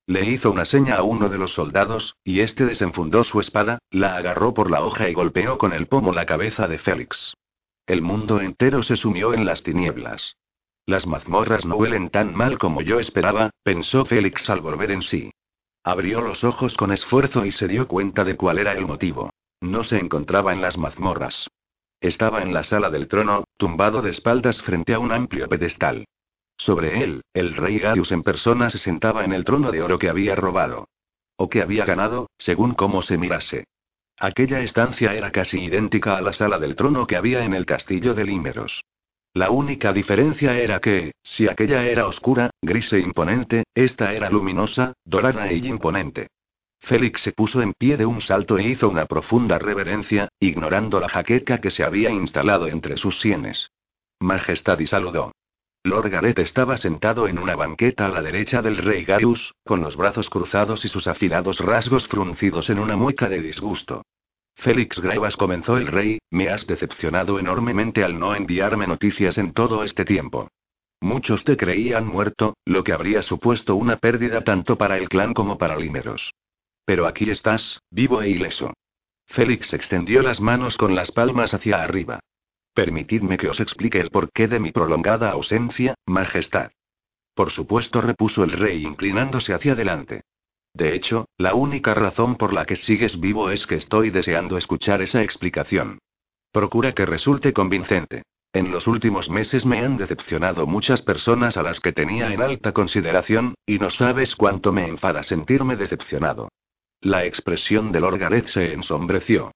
[0.05, 4.17] Le hizo una seña a uno de los soldados, y este desenfundó su espada, la
[4.17, 7.33] agarró por la hoja y golpeó con el pomo la cabeza de Félix.
[7.87, 10.35] El mundo entero se sumió en las tinieblas.
[10.85, 15.31] Las mazmorras no huelen tan mal como yo esperaba, pensó Félix al volver en sí.
[15.85, 19.29] Abrió los ojos con esfuerzo y se dio cuenta de cuál era el motivo.
[19.61, 21.49] No se encontraba en las mazmorras.
[22.01, 26.05] Estaba en la sala del trono, tumbado de espaldas frente a un amplio pedestal.
[26.57, 30.09] Sobre él, el rey Gaius en persona se sentaba en el trono de oro que
[30.09, 30.89] había robado.
[31.37, 33.63] O que había ganado, según cómo se mirase.
[34.19, 38.15] Aquella estancia era casi idéntica a la sala del trono que había en el castillo
[38.15, 38.83] de Límeros.
[39.33, 44.93] La única diferencia era que, si aquella era oscura, gris e imponente, esta era luminosa,
[45.05, 46.29] dorada e imponente.
[46.79, 51.09] Félix se puso en pie de un salto e hizo una profunda reverencia, ignorando la
[51.09, 53.69] jaqueca que se había instalado entre sus sienes.
[54.19, 55.33] Majestad y saludó.
[55.87, 59.95] Lord Gareth estaba sentado en una banqueta a la derecha del rey Gaius, con los
[59.95, 64.03] brazos cruzados y sus afilados rasgos fruncidos en una mueca de disgusto.
[64.55, 69.83] Félix Graevas comenzó el rey, me has decepcionado enormemente al no enviarme noticias en todo
[69.83, 70.49] este tiempo.
[70.99, 75.57] Muchos te creían muerto, lo que habría supuesto una pérdida tanto para el clan como
[75.57, 76.33] para Limeros.
[76.85, 78.73] Pero aquí estás, vivo e ileso.
[79.27, 82.19] Félix extendió las manos con las palmas hacia arriba.
[82.77, 86.69] Permitidme que os explique el porqué de mi prolongada ausencia, Majestad.
[87.33, 90.21] Por supuesto, repuso el rey inclinándose hacia adelante.
[90.75, 95.01] De hecho, la única razón por la que sigues vivo es que estoy deseando escuchar
[95.01, 95.97] esa explicación.
[96.51, 98.21] Procura que resulte convincente.
[98.53, 102.73] En los últimos meses me han decepcionado muchas personas a las que tenía en alta
[102.73, 106.49] consideración, y no sabes cuánto me enfada sentirme decepcionado.
[107.01, 109.51] La expresión de Lord Gareth se ensombreció.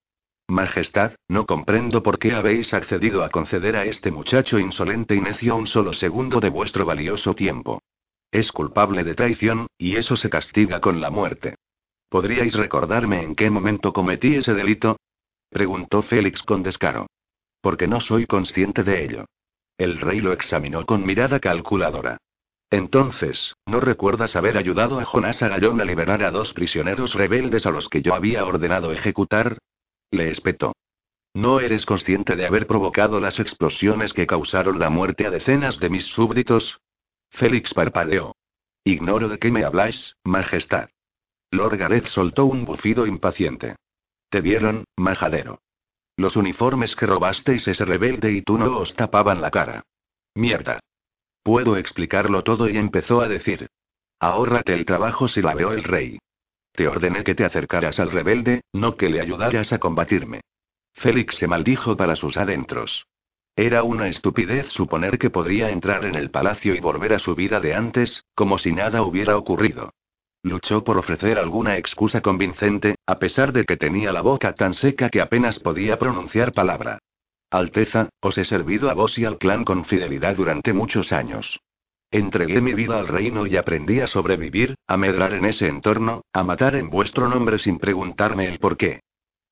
[0.52, 5.56] Majestad, no comprendo por qué habéis accedido a conceder a este muchacho insolente y necio
[5.56, 7.82] un solo segundo de vuestro valioso tiempo.
[8.32, 11.56] Es culpable de traición, y eso se castiga con la muerte.
[12.10, 14.97] ¿Podríais recordarme en qué momento cometí ese delito?
[15.49, 17.08] preguntó Félix con descaro.
[17.62, 19.26] Porque no soy consciente de ello.
[19.78, 22.18] El rey lo examinó con mirada calculadora.
[22.70, 27.72] Entonces, ¿no recuerdas haber ayudado a Jonás Agallón a liberar a dos prisioneros rebeldes a
[27.72, 29.58] los que yo había ordenado ejecutar?
[30.12, 30.74] Le espetó.
[31.34, 35.89] ¿No eres consciente de haber provocado las explosiones que causaron la muerte a decenas de
[35.89, 36.82] mis súbditos?
[37.30, 38.36] Félix parpadeó.
[38.84, 40.89] Ignoro de qué me habláis, Majestad.
[41.51, 43.76] Lord Gareth soltó un bufido impaciente.
[44.30, 45.59] Te vieron, majadero.
[46.18, 49.84] Los uniformes que robasteis ese rebelde y tú no os tapaban la cara.
[50.36, 50.80] Mierda.
[51.43, 53.70] Puedo explicarlo todo y empezó a decir.
[54.20, 56.20] Ahórrate el trabajo si la veo el rey.
[56.74, 60.42] Te ordené que te acercaras al rebelde, no que le ayudaras a combatirme.
[60.94, 63.06] Félix se maldijo para sus adentros.
[63.56, 67.60] Era una estupidez suponer que podría entrar en el palacio y volver a su vida
[67.60, 69.94] de antes, como si nada hubiera ocurrido.
[70.44, 75.10] Luchó por ofrecer alguna excusa convincente, a pesar de que tenía la boca tan seca
[75.10, 77.00] que apenas podía pronunciar palabra.
[77.52, 81.60] Alteza, os he servido a vos y al clan con fidelidad durante muchos años.
[82.12, 86.43] Entregué mi vida al reino y aprendí a sobrevivir, a medrar en ese entorno, a
[86.43, 88.99] matar en vuestro nombre sin preguntarme el por qué.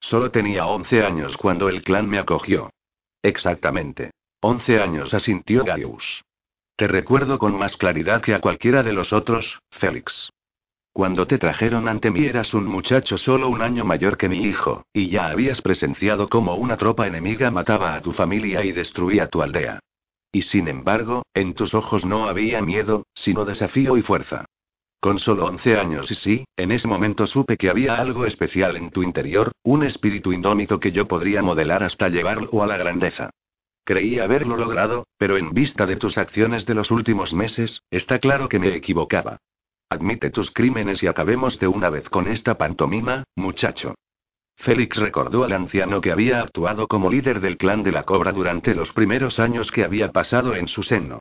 [0.01, 2.69] Solo tenía 11 años cuando el clan me acogió.
[3.23, 4.11] Exactamente.
[4.41, 6.23] Once años, asintió Gaius.
[6.75, 10.29] Te recuerdo con más claridad que a cualquiera de los otros, Félix.
[10.91, 14.83] Cuando te trajeron ante mí eras un muchacho solo un año mayor que mi hijo,
[14.91, 19.41] y ya habías presenciado cómo una tropa enemiga mataba a tu familia y destruía tu
[19.41, 19.79] aldea.
[20.31, 24.45] Y sin embargo, en tus ojos no había miedo, sino desafío y fuerza.
[24.99, 28.91] Con solo once años y sí, en ese momento supe que había algo especial en
[28.91, 33.29] tu interior, un espíritu indómito que yo podría modelar hasta llevarlo a la grandeza.
[33.85, 38.49] Creí haberlo logrado, pero en vista de tus acciones de los últimos meses, está claro
[38.49, 39.37] que me equivocaba.
[39.89, 43.95] Admite tus crímenes y acabemos de una vez con esta pantomima, muchacho.
[44.59, 48.75] Félix recordó al anciano que había actuado como líder del clan de la cobra durante
[48.75, 51.19] los primeros años que había pasado en su seno.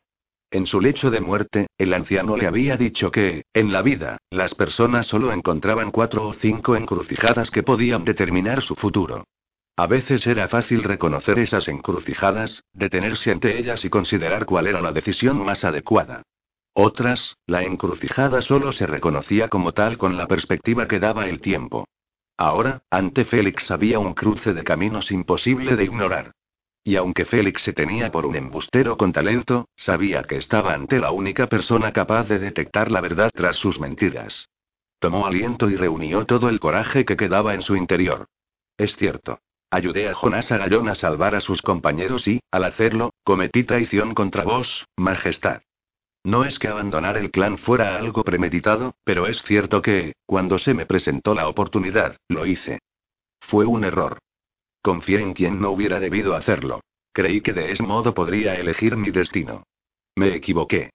[0.50, 4.56] En su lecho de muerte, el anciano le había dicho que, en la vida, las
[4.56, 9.24] personas solo encontraban cuatro o cinco encrucijadas que podían determinar su futuro.
[9.76, 14.90] A veces era fácil reconocer esas encrucijadas, detenerse ante ellas y considerar cuál era la
[14.90, 16.22] decisión más adecuada.
[16.72, 21.86] Otras, la encrucijada solo se reconocía como tal con la perspectiva que daba el tiempo.
[22.38, 26.32] Ahora, ante Félix había un cruce de caminos imposible de ignorar.
[26.84, 31.10] Y aunque Félix se tenía por un embustero con talento, sabía que estaba ante la
[31.10, 34.48] única persona capaz de detectar la verdad tras sus mentiras.
[35.00, 38.26] Tomó aliento y reunió todo el coraje que quedaba en su interior.
[38.76, 39.40] Es cierto.
[39.70, 44.44] Ayudé a Jonás Agallón a salvar a sus compañeros y, al hacerlo, cometí traición contra
[44.44, 45.60] vos, Majestad.
[46.24, 50.74] No es que abandonar el clan fuera algo premeditado, pero es cierto que, cuando se
[50.74, 52.80] me presentó la oportunidad, lo hice.
[53.40, 54.18] Fue un error.
[54.82, 56.80] Confié en quien no hubiera debido hacerlo.
[57.12, 59.64] Creí que de ese modo podría elegir mi destino.
[60.16, 60.90] Me equivoqué.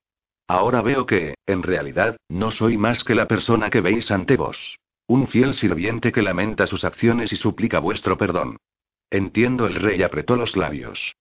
[0.47, 4.78] Ahora veo que, en realidad, no soy más que la persona que veis ante vos.
[5.07, 8.57] Un fiel sirviente que lamenta sus acciones y suplica vuestro perdón.
[9.09, 11.15] Entiendo, el rey apretó los labios.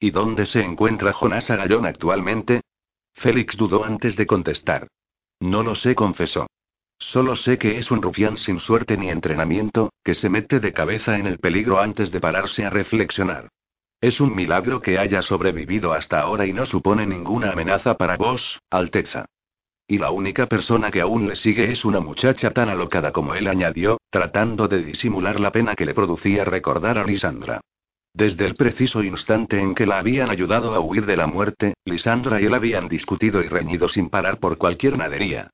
[0.00, 2.62] ¿Y dónde se encuentra Jonás Agallón actualmente?
[3.18, 4.86] Félix dudó antes de contestar.
[5.40, 6.46] No lo sé, confesó.
[7.00, 11.18] Solo sé que es un rufián sin suerte ni entrenamiento, que se mete de cabeza
[11.18, 13.48] en el peligro antes de pararse a reflexionar.
[14.00, 18.60] Es un milagro que haya sobrevivido hasta ahora y no supone ninguna amenaza para vos,
[18.70, 19.26] Alteza.
[19.88, 23.48] Y la única persona que aún le sigue es una muchacha tan alocada como él
[23.48, 27.60] añadió, tratando de disimular la pena que le producía recordar a Lisandra.
[28.12, 32.40] Desde el preciso instante en que la habían ayudado a huir de la muerte, Lisandra
[32.40, 35.50] y él habían discutido y reñido sin parar por cualquier nadería.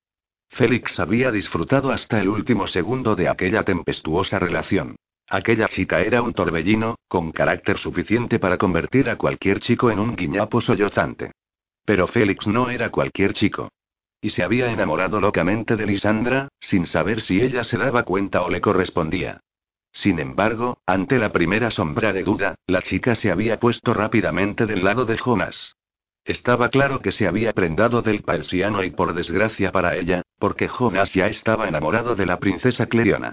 [0.49, 4.97] Félix había disfrutado hasta el último segundo de aquella tempestuosa relación.
[5.29, 10.15] Aquella chica era un torbellino, con carácter suficiente para convertir a cualquier chico en un
[10.15, 11.33] guiñapo sollozante.
[11.85, 13.71] Pero Félix no era cualquier chico.
[14.21, 18.49] Y se había enamorado locamente de Lisandra, sin saber si ella se daba cuenta o
[18.49, 19.41] le correspondía.
[19.95, 24.85] Sin embargo, ante la primera sombra de duda, la chica se había puesto rápidamente del
[24.85, 25.77] lado de Jonas.
[26.25, 31.15] Estaba claro que se había prendado del persiano y por desgracia para ella, porque Jonas
[31.15, 33.33] ya estaba enamorado de la princesa Cleriona.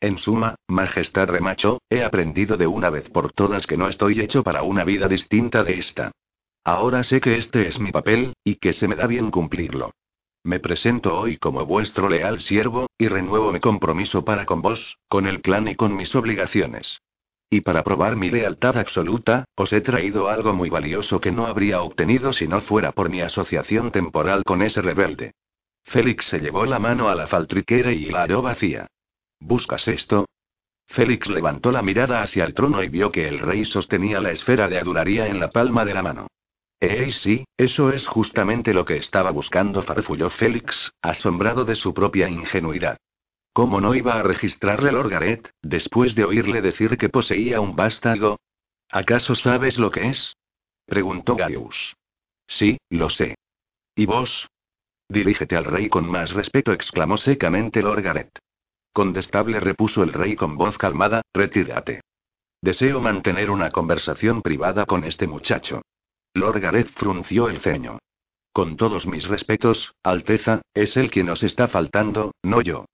[0.00, 4.42] En suma, Majestad remachó, he aprendido de una vez por todas que no estoy hecho
[4.42, 6.10] para una vida distinta de esta.
[6.64, 9.92] Ahora sé que este es mi papel, y que se me da bien cumplirlo.
[10.42, 15.26] Me presento hoy como vuestro leal siervo, y renuevo mi compromiso para con vos, con
[15.26, 17.02] el clan y con mis obligaciones.
[17.50, 21.82] Y para probar mi lealtad absoluta, os he traído algo muy valioso que no habría
[21.82, 25.32] obtenido si no fuera por mi asociación temporal con ese rebelde.
[25.84, 28.86] Félix se llevó la mano a la faltriquera y la halló vacía.
[29.40, 30.26] ¿Buscas esto?
[30.86, 34.68] Félix levantó la mirada hacia el trono y vio que el rey sostenía la esfera
[34.68, 36.28] de adularía en la palma de la mano.
[36.80, 42.28] Eh, sí, eso es justamente lo que estaba buscando, farfulló Félix, asombrado de su propia
[42.28, 42.96] ingenuidad.
[43.52, 48.38] ¿Cómo no iba a registrarle Lord Gareth, después de oírle decir que poseía un vástago?
[48.90, 50.36] ¿Acaso sabes lo que es?
[50.86, 51.94] preguntó Gaius.
[52.46, 53.34] Sí, lo sé.
[53.94, 54.48] ¿Y vos,
[55.10, 58.38] Dirígete al rey con más respeto, exclamó secamente Lord Gareth.
[58.92, 62.02] Condestable, repuso el rey con voz calmada, retírate.
[62.62, 65.82] Deseo mantener una conversación privada con este muchacho.
[66.34, 67.98] Lord Gareth frunció el ceño.
[68.52, 72.86] Con todos mis respetos, Alteza, es él quien nos está faltando, no yo.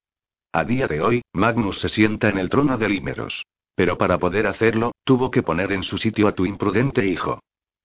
[0.52, 3.44] A día de hoy, Magnus se sienta en el trono de Límeros.
[3.74, 7.40] Pero para poder hacerlo, tuvo que poner en su sitio a tu imprudente hijo.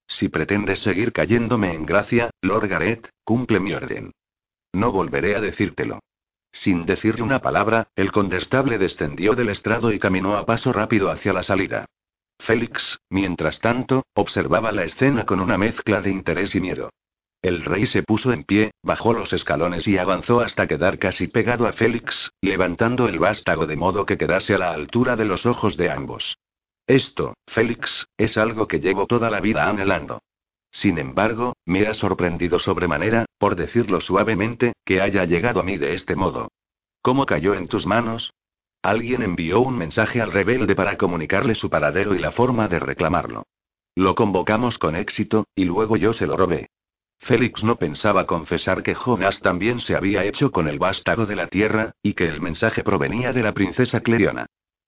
[0.08, 4.12] Si pretendes seguir cayéndome en gracia, Lord Gareth, cumple mi orden.
[4.74, 6.00] No volveré a decírtelo.
[6.54, 11.34] Sin decirle una palabra, el condestable descendió del estrado y caminó a paso rápido hacia
[11.34, 11.86] la salida.
[12.42, 16.90] Félix, mientras tanto, observaba la escena con una mezcla de interés y miedo.
[17.42, 21.68] El rey se puso en pie, bajó los escalones y avanzó hasta quedar casi pegado
[21.68, 25.78] a Félix, levantando el vástago de modo que quedase a la altura de los ojos
[25.78, 26.38] de ambos.
[26.88, 30.22] Esto, Félix, es algo que llevo toda la vida anhelando.
[30.72, 35.94] Sin embargo, me ha sorprendido sobremanera, por decirlo suavemente, que haya llegado a mí de
[35.94, 36.50] este modo.
[37.02, 38.32] ¿Cómo cayó en tus manos?
[38.84, 43.44] Alguien envió un mensaje al rebelde para comunicarle su paradero y la forma de reclamarlo.
[43.96, 46.70] Lo convocamos con éxito, y luego yo se lo robé.
[47.20, 51.46] Félix no pensaba confesar que Jonas también se había hecho con el vástago de la
[51.46, 54.48] tierra, y que el mensaje provenía de la princesa Cleriona.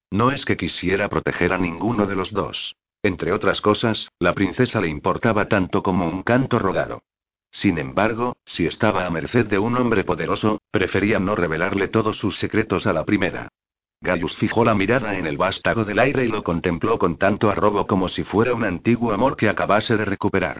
[0.10, 2.76] No es que quisiera proteger a ninguno de los dos.
[3.04, 7.04] Entre otras cosas, la princesa le importaba tanto como un canto rodado.
[7.52, 12.40] Sin embargo, si estaba a merced de un hombre poderoso, prefería no revelarle todos sus
[12.40, 13.50] secretos a la primera.
[14.04, 17.88] Gaius fijó la mirada en el vástago del aire y lo contempló con tanto arrobo
[17.88, 20.60] como si fuera un antiguo amor que acabase de recuperar.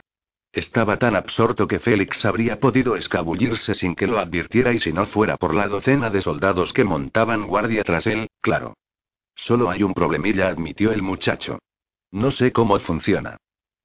[0.54, 5.06] Estaba tan absorto que Félix habría podido escabullirse sin que lo advirtiera y si no
[5.08, 8.76] fuera por la docena de soldados que montaban guardia tras él, claro.
[9.36, 11.60] Solo hay un problemilla, admitió el muchacho.
[12.12, 13.38] No sé cómo funciona.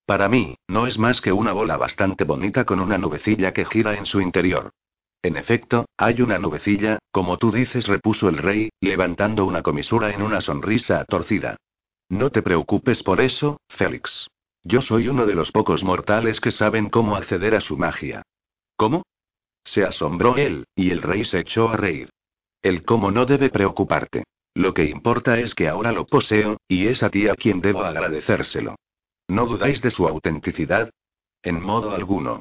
[0.07, 3.95] Para mí, no es más que una bola bastante bonita con una nubecilla que gira
[3.95, 4.71] en su interior.
[5.23, 10.23] En efecto, hay una nubecilla, como tú dices, repuso el rey, levantando una comisura en
[10.23, 11.57] una sonrisa torcida.
[12.09, 14.29] No te preocupes por eso, Félix.
[14.63, 18.23] Yo soy uno de los pocos mortales que saben cómo acceder a su magia.
[18.77, 19.03] ¿Cómo?
[19.65, 22.11] Se asombró él, y el rey se echó a reír.
[22.63, 24.25] El cómo no debe preocuparte.
[24.55, 27.83] Lo que importa es que ahora lo poseo, y es a ti a quien debo
[27.83, 28.77] agradecérselo.
[29.29, 30.91] ¿No dudáis de su autenticidad?
[31.43, 32.41] En modo alguno.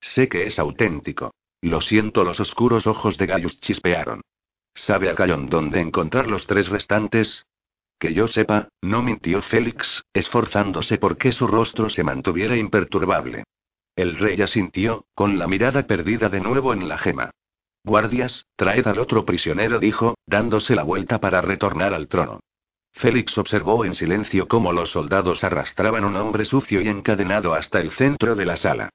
[0.00, 1.32] Sé que es auténtico.
[1.66, 4.20] Lo siento, los oscuros ojos de Gaius chispearon.
[4.72, 7.44] ¿Sabe a dónde encontrar los tres restantes?
[7.98, 13.42] Que yo sepa, no mintió Félix, esforzándose por que su rostro se mantuviera imperturbable.
[13.96, 17.32] El rey asintió, con la mirada perdida de nuevo en la gema.
[17.82, 22.38] Guardias, traed al otro prisionero, dijo, dándose la vuelta para retornar al trono.
[22.92, 27.90] Félix observó en silencio cómo los soldados arrastraban un hombre sucio y encadenado hasta el
[27.90, 28.90] centro de la sala.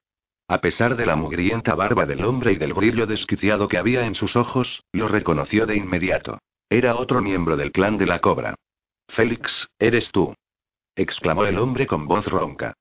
[0.52, 4.14] A pesar de la mugrienta barba del hombre y del brillo desquiciado que había en
[4.14, 6.40] sus ojos, lo reconoció de inmediato.
[6.68, 8.54] Era otro miembro del clan de la cobra.
[9.08, 10.34] Félix, eres tú.
[10.94, 12.74] exclamó el hombre con voz ronca.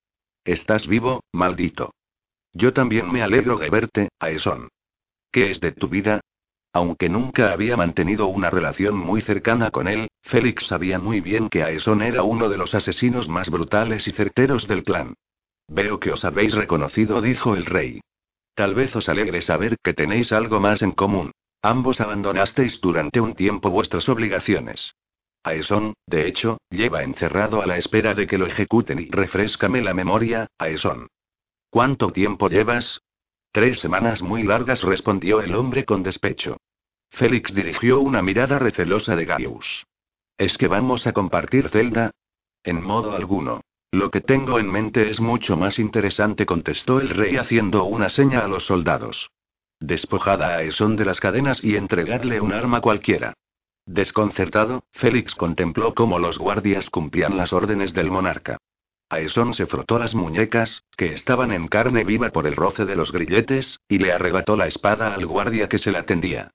[0.43, 1.93] Estás vivo, maldito.
[2.51, 4.67] Yo también me alegro de verte, Aesón.
[5.31, 6.19] ¿Qué es de tu vida?
[6.73, 11.63] Aunque nunca había mantenido una relación muy cercana con él, Félix sabía muy bien que
[11.63, 15.13] Aesón era uno de los asesinos más brutales y certeros del clan.
[15.71, 18.01] Veo que os habéis reconocido, dijo el rey.
[18.55, 21.31] Tal vez os alegre saber que tenéis algo más en común.
[21.61, 24.93] Ambos abandonasteis durante un tiempo vuestras obligaciones.
[25.43, 29.93] Aesón, de hecho, lleva encerrado a la espera de que lo ejecuten y refrescame la
[29.93, 31.07] memoria, Aesón.
[31.69, 33.01] ¿Cuánto tiempo llevas?
[33.53, 36.57] Tres semanas muy largas, respondió el hombre con despecho.
[37.11, 39.85] Félix dirigió una mirada recelosa de Gaius.
[40.37, 42.11] ¿Es que vamos a compartir celda?
[42.63, 43.61] En modo alguno.
[43.91, 48.39] Lo que tengo en mente es mucho más interesante, contestó el rey haciendo una seña
[48.39, 49.31] a los soldados.
[49.81, 53.33] Despojada a Esón de las cadenas y entregarle un arma cualquiera.
[53.85, 58.57] Desconcertado, Félix contempló cómo los guardias cumplían las órdenes del monarca.
[59.09, 63.11] Aesón se frotó las muñecas, que estaban en carne viva por el roce de los
[63.11, 66.51] grilletes, y le arrebató la espada al guardia que se la tendía.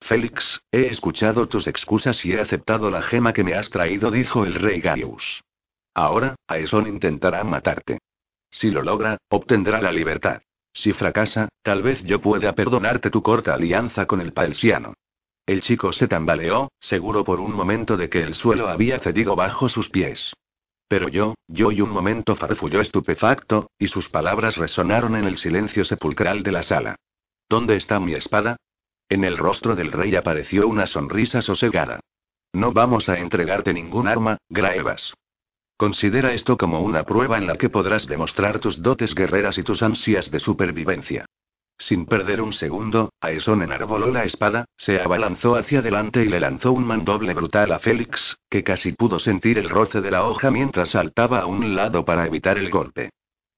[0.00, 4.46] Félix, he escuchado tus excusas y he aceptado la gema que me has traído, dijo
[4.46, 5.42] el rey Gaius.
[5.94, 7.98] Ahora, Aesón intentará matarte.
[8.50, 10.42] Si lo logra, obtendrá la libertad.
[10.72, 14.94] Si fracasa, tal vez yo pueda perdonarte tu corta alianza con el paelsiano.
[15.44, 19.68] El chico se tambaleó, seguro por un momento de que el suelo había cedido bajo
[19.68, 20.34] sus pies.
[20.88, 25.84] Pero yo, yo y un momento farfulló estupefacto, y sus palabras resonaron en el silencio
[25.84, 26.96] sepulcral de la sala.
[27.48, 28.56] ¿Dónde está mi espada?
[29.08, 32.00] En el rostro del rey apareció una sonrisa sosegada.
[32.52, 35.14] No vamos a entregarte ningún arma, Graevas.
[35.78, 39.80] Considera esto como una prueba en la que podrás demostrar tus dotes guerreras y tus
[39.80, 41.24] ansias de supervivencia.
[41.78, 46.72] Sin perder un segundo, Aeson enarboló la espada, se abalanzó hacia adelante y le lanzó
[46.72, 50.90] un mandoble brutal a Félix, que casi pudo sentir el roce de la hoja mientras
[50.90, 53.10] saltaba a un lado para evitar el golpe.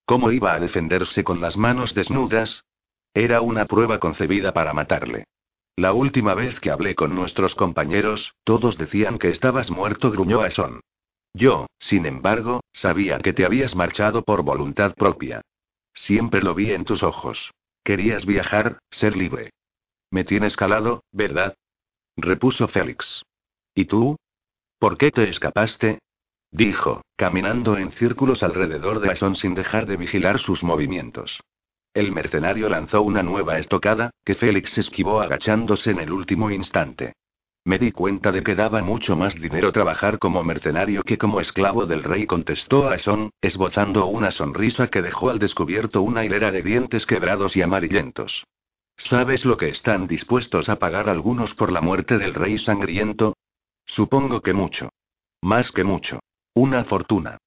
[0.05, 2.66] ¿Cómo iba a defenderse con las manos desnudas?
[3.14, 5.24] Era una prueba concebida para matarle.
[5.74, 10.80] La última vez que hablé con nuestros compañeros, todos decían que estabas muerto, gruñó Aeson.
[11.32, 15.43] Yo, sin embargo, sabía que te habías marchado por voluntad propia.
[15.93, 17.52] Siempre lo vi en tus ojos.
[17.85, 19.51] Querías viajar, ser libre.
[20.11, 21.55] Me tienes calado, ¿verdad?
[22.16, 23.23] repuso Félix.
[23.74, 24.16] ¿Y tú?
[24.78, 26.01] ¿Por qué te escapaste?
[26.51, 31.40] dijo, caminando en círculos alrededor de Ason sin dejar de vigilar sus movimientos.
[31.94, 37.15] El mercenario lanzó una nueva estocada, que Félix esquivó agachándose en el último instante.
[37.65, 41.85] Me di cuenta de que daba mucho más dinero trabajar como mercenario que como esclavo
[41.85, 47.05] del rey, contestó Aeson, esbozando una sonrisa que dejó al descubierto una hilera de dientes
[47.05, 48.45] quebrados y amarillentos.
[48.97, 53.35] ¿Sabes lo que están dispuestos a pagar algunos por la muerte del rey sangriento?
[53.85, 54.89] Supongo que mucho.
[55.43, 56.20] Más que mucho.
[56.55, 57.39] Una fortuna.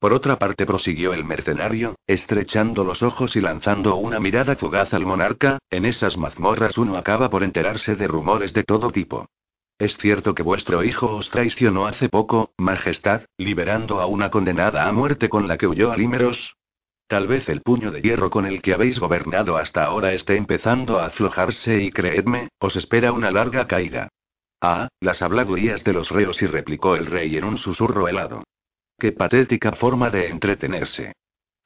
[0.00, 5.04] Por otra parte, prosiguió el mercenario, estrechando los ojos y lanzando una mirada fugaz al
[5.04, 9.26] monarca, en esas mazmorras uno acaba por enterarse de rumores de todo tipo.
[9.78, 14.92] Es cierto que vuestro hijo os traicionó hace poco, Majestad, liberando a una condenada a
[14.92, 16.56] muerte con la que huyó a Límeros.
[17.06, 20.98] Tal vez el puño de hierro con el que habéis gobernado hasta ahora esté empezando
[20.98, 24.08] a aflojarse y creedme, os espera una larga caída.
[24.60, 28.42] Ah, las habladurías de los reos y replicó el rey en un susurro helado.
[28.98, 31.12] Qué patética forma de entretenerse.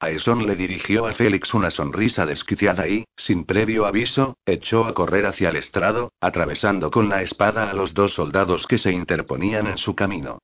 [0.05, 5.25] Aeson le dirigió a Félix una sonrisa desquiciada y, sin previo aviso, echó a correr
[5.25, 9.77] hacia el estrado, atravesando con la espada a los dos soldados que se interponían en
[9.77, 10.39] su camino.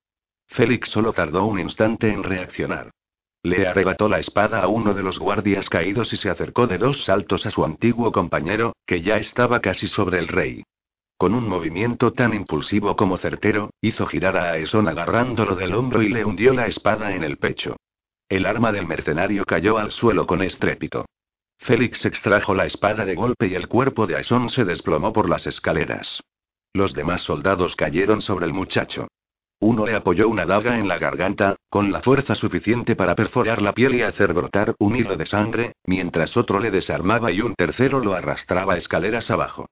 [0.48, 2.92] Félix solo tardó un instante en reaccionar.
[3.44, 7.06] Le arrebató la espada a uno de los guardias caídos y se acercó de dos
[7.06, 10.64] saltos a su antiguo compañero, que ya estaba casi sobre el rey.
[11.18, 16.10] Con un movimiento tan impulsivo como certero, hizo girar a Aeson agarrándolo del hombro y
[16.10, 17.76] le hundió la espada en el pecho.
[18.30, 21.06] El arma del mercenario cayó al suelo con estrépito.
[21.58, 25.48] Félix extrajo la espada de golpe y el cuerpo de Aison se desplomó por las
[25.48, 26.22] escaleras.
[26.72, 29.08] Los demás soldados cayeron sobre el muchacho.
[29.60, 33.74] Uno le apoyó una daga en la garganta, con la fuerza suficiente para perforar la
[33.74, 38.00] piel y hacer brotar un hilo de sangre, mientras otro le desarmaba y un tercero
[38.00, 39.68] lo arrastraba escaleras abajo.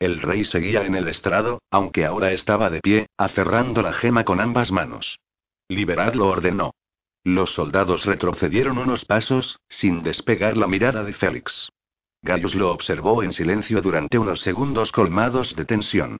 [0.00, 4.40] El rey seguía en el estrado, aunque ahora estaba de pie, aferrando la gema con
[4.40, 5.20] ambas manos.
[5.68, 6.72] Liberadlo ordenó.
[7.24, 11.70] Los soldados retrocedieron unos pasos, sin despegar la mirada de Félix.
[12.22, 16.18] Gaius lo observó en silencio durante unos segundos colmados de tensión.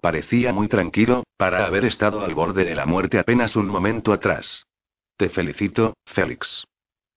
[0.00, 4.64] Parecía muy tranquilo, para haber estado al borde de la muerte apenas un momento atrás.
[5.16, 6.64] Te felicito, Félix.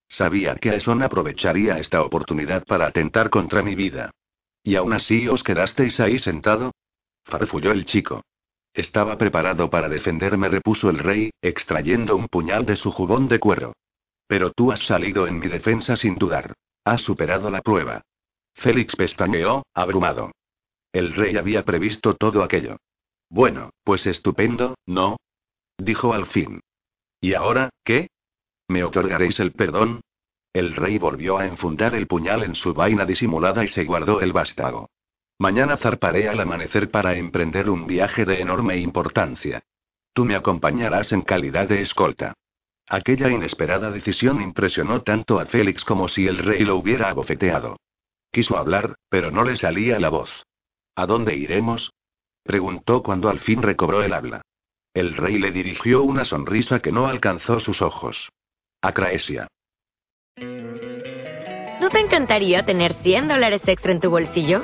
[0.08, 4.12] Sabía que Aeson aprovecharía esta oportunidad para atentar contra mi vida.
[4.64, 6.72] ¿Y aún así os quedasteis ahí sentado?
[7.24, 8.24] Farfulló el chico.
[8.74, 13.74] Estaba preparado para defenderme, repuso el rey, extrayendo un puñal de su jubón de cuero.
[14.28, 16.54] Pero tú has salido en mi defensa sin dudar.
[16.86, 18.02] Has superado la prueba.
[18.54, 20.32] Félix pestañeó, abrumado.
[20.94, 22.78] El rey había previsto todo aquello.
[23.30, 25.18] Bueno, pues estupendo, ¿no?
[25.78, 26.62] Dijo al fin.
[27.20, 28.08] ¿Y ahora, qué?
[28.68, 30.02] ¿Me otorgaréis el perdón?
[30.54, 34.34] El rey volvió a enfundar el puñal en su vaina disimulada y se guardó el
[34.34, 34.90] vástago.
[35.40, 39.64] Mañana zarparé al amanecer para emprender un viaje de enorme importancia.
[40.14, 42.34] Tú me acompañarás en calidad de escolta.
[42.88, 47.78] Aquella inesperada decisión impresionó tanto a Félix como si el rey lo hubiera abofeteado.
[48.32, 50.44] Quiso hablar, pero no le salía la voz.
[50.96, 51.92] ¿A dónde iremos?
[52.44, 54.42] preguntó cuando al fin recobró el habla.
[54.94, 58.30] El rey le dirigió una sonrisa que no alcanzó sus ojos.
[58.82, 59.48] A Craesia.
[61.80, 64.64] ¿No te encantaría tener 100 dólares extra en tu bolsillo?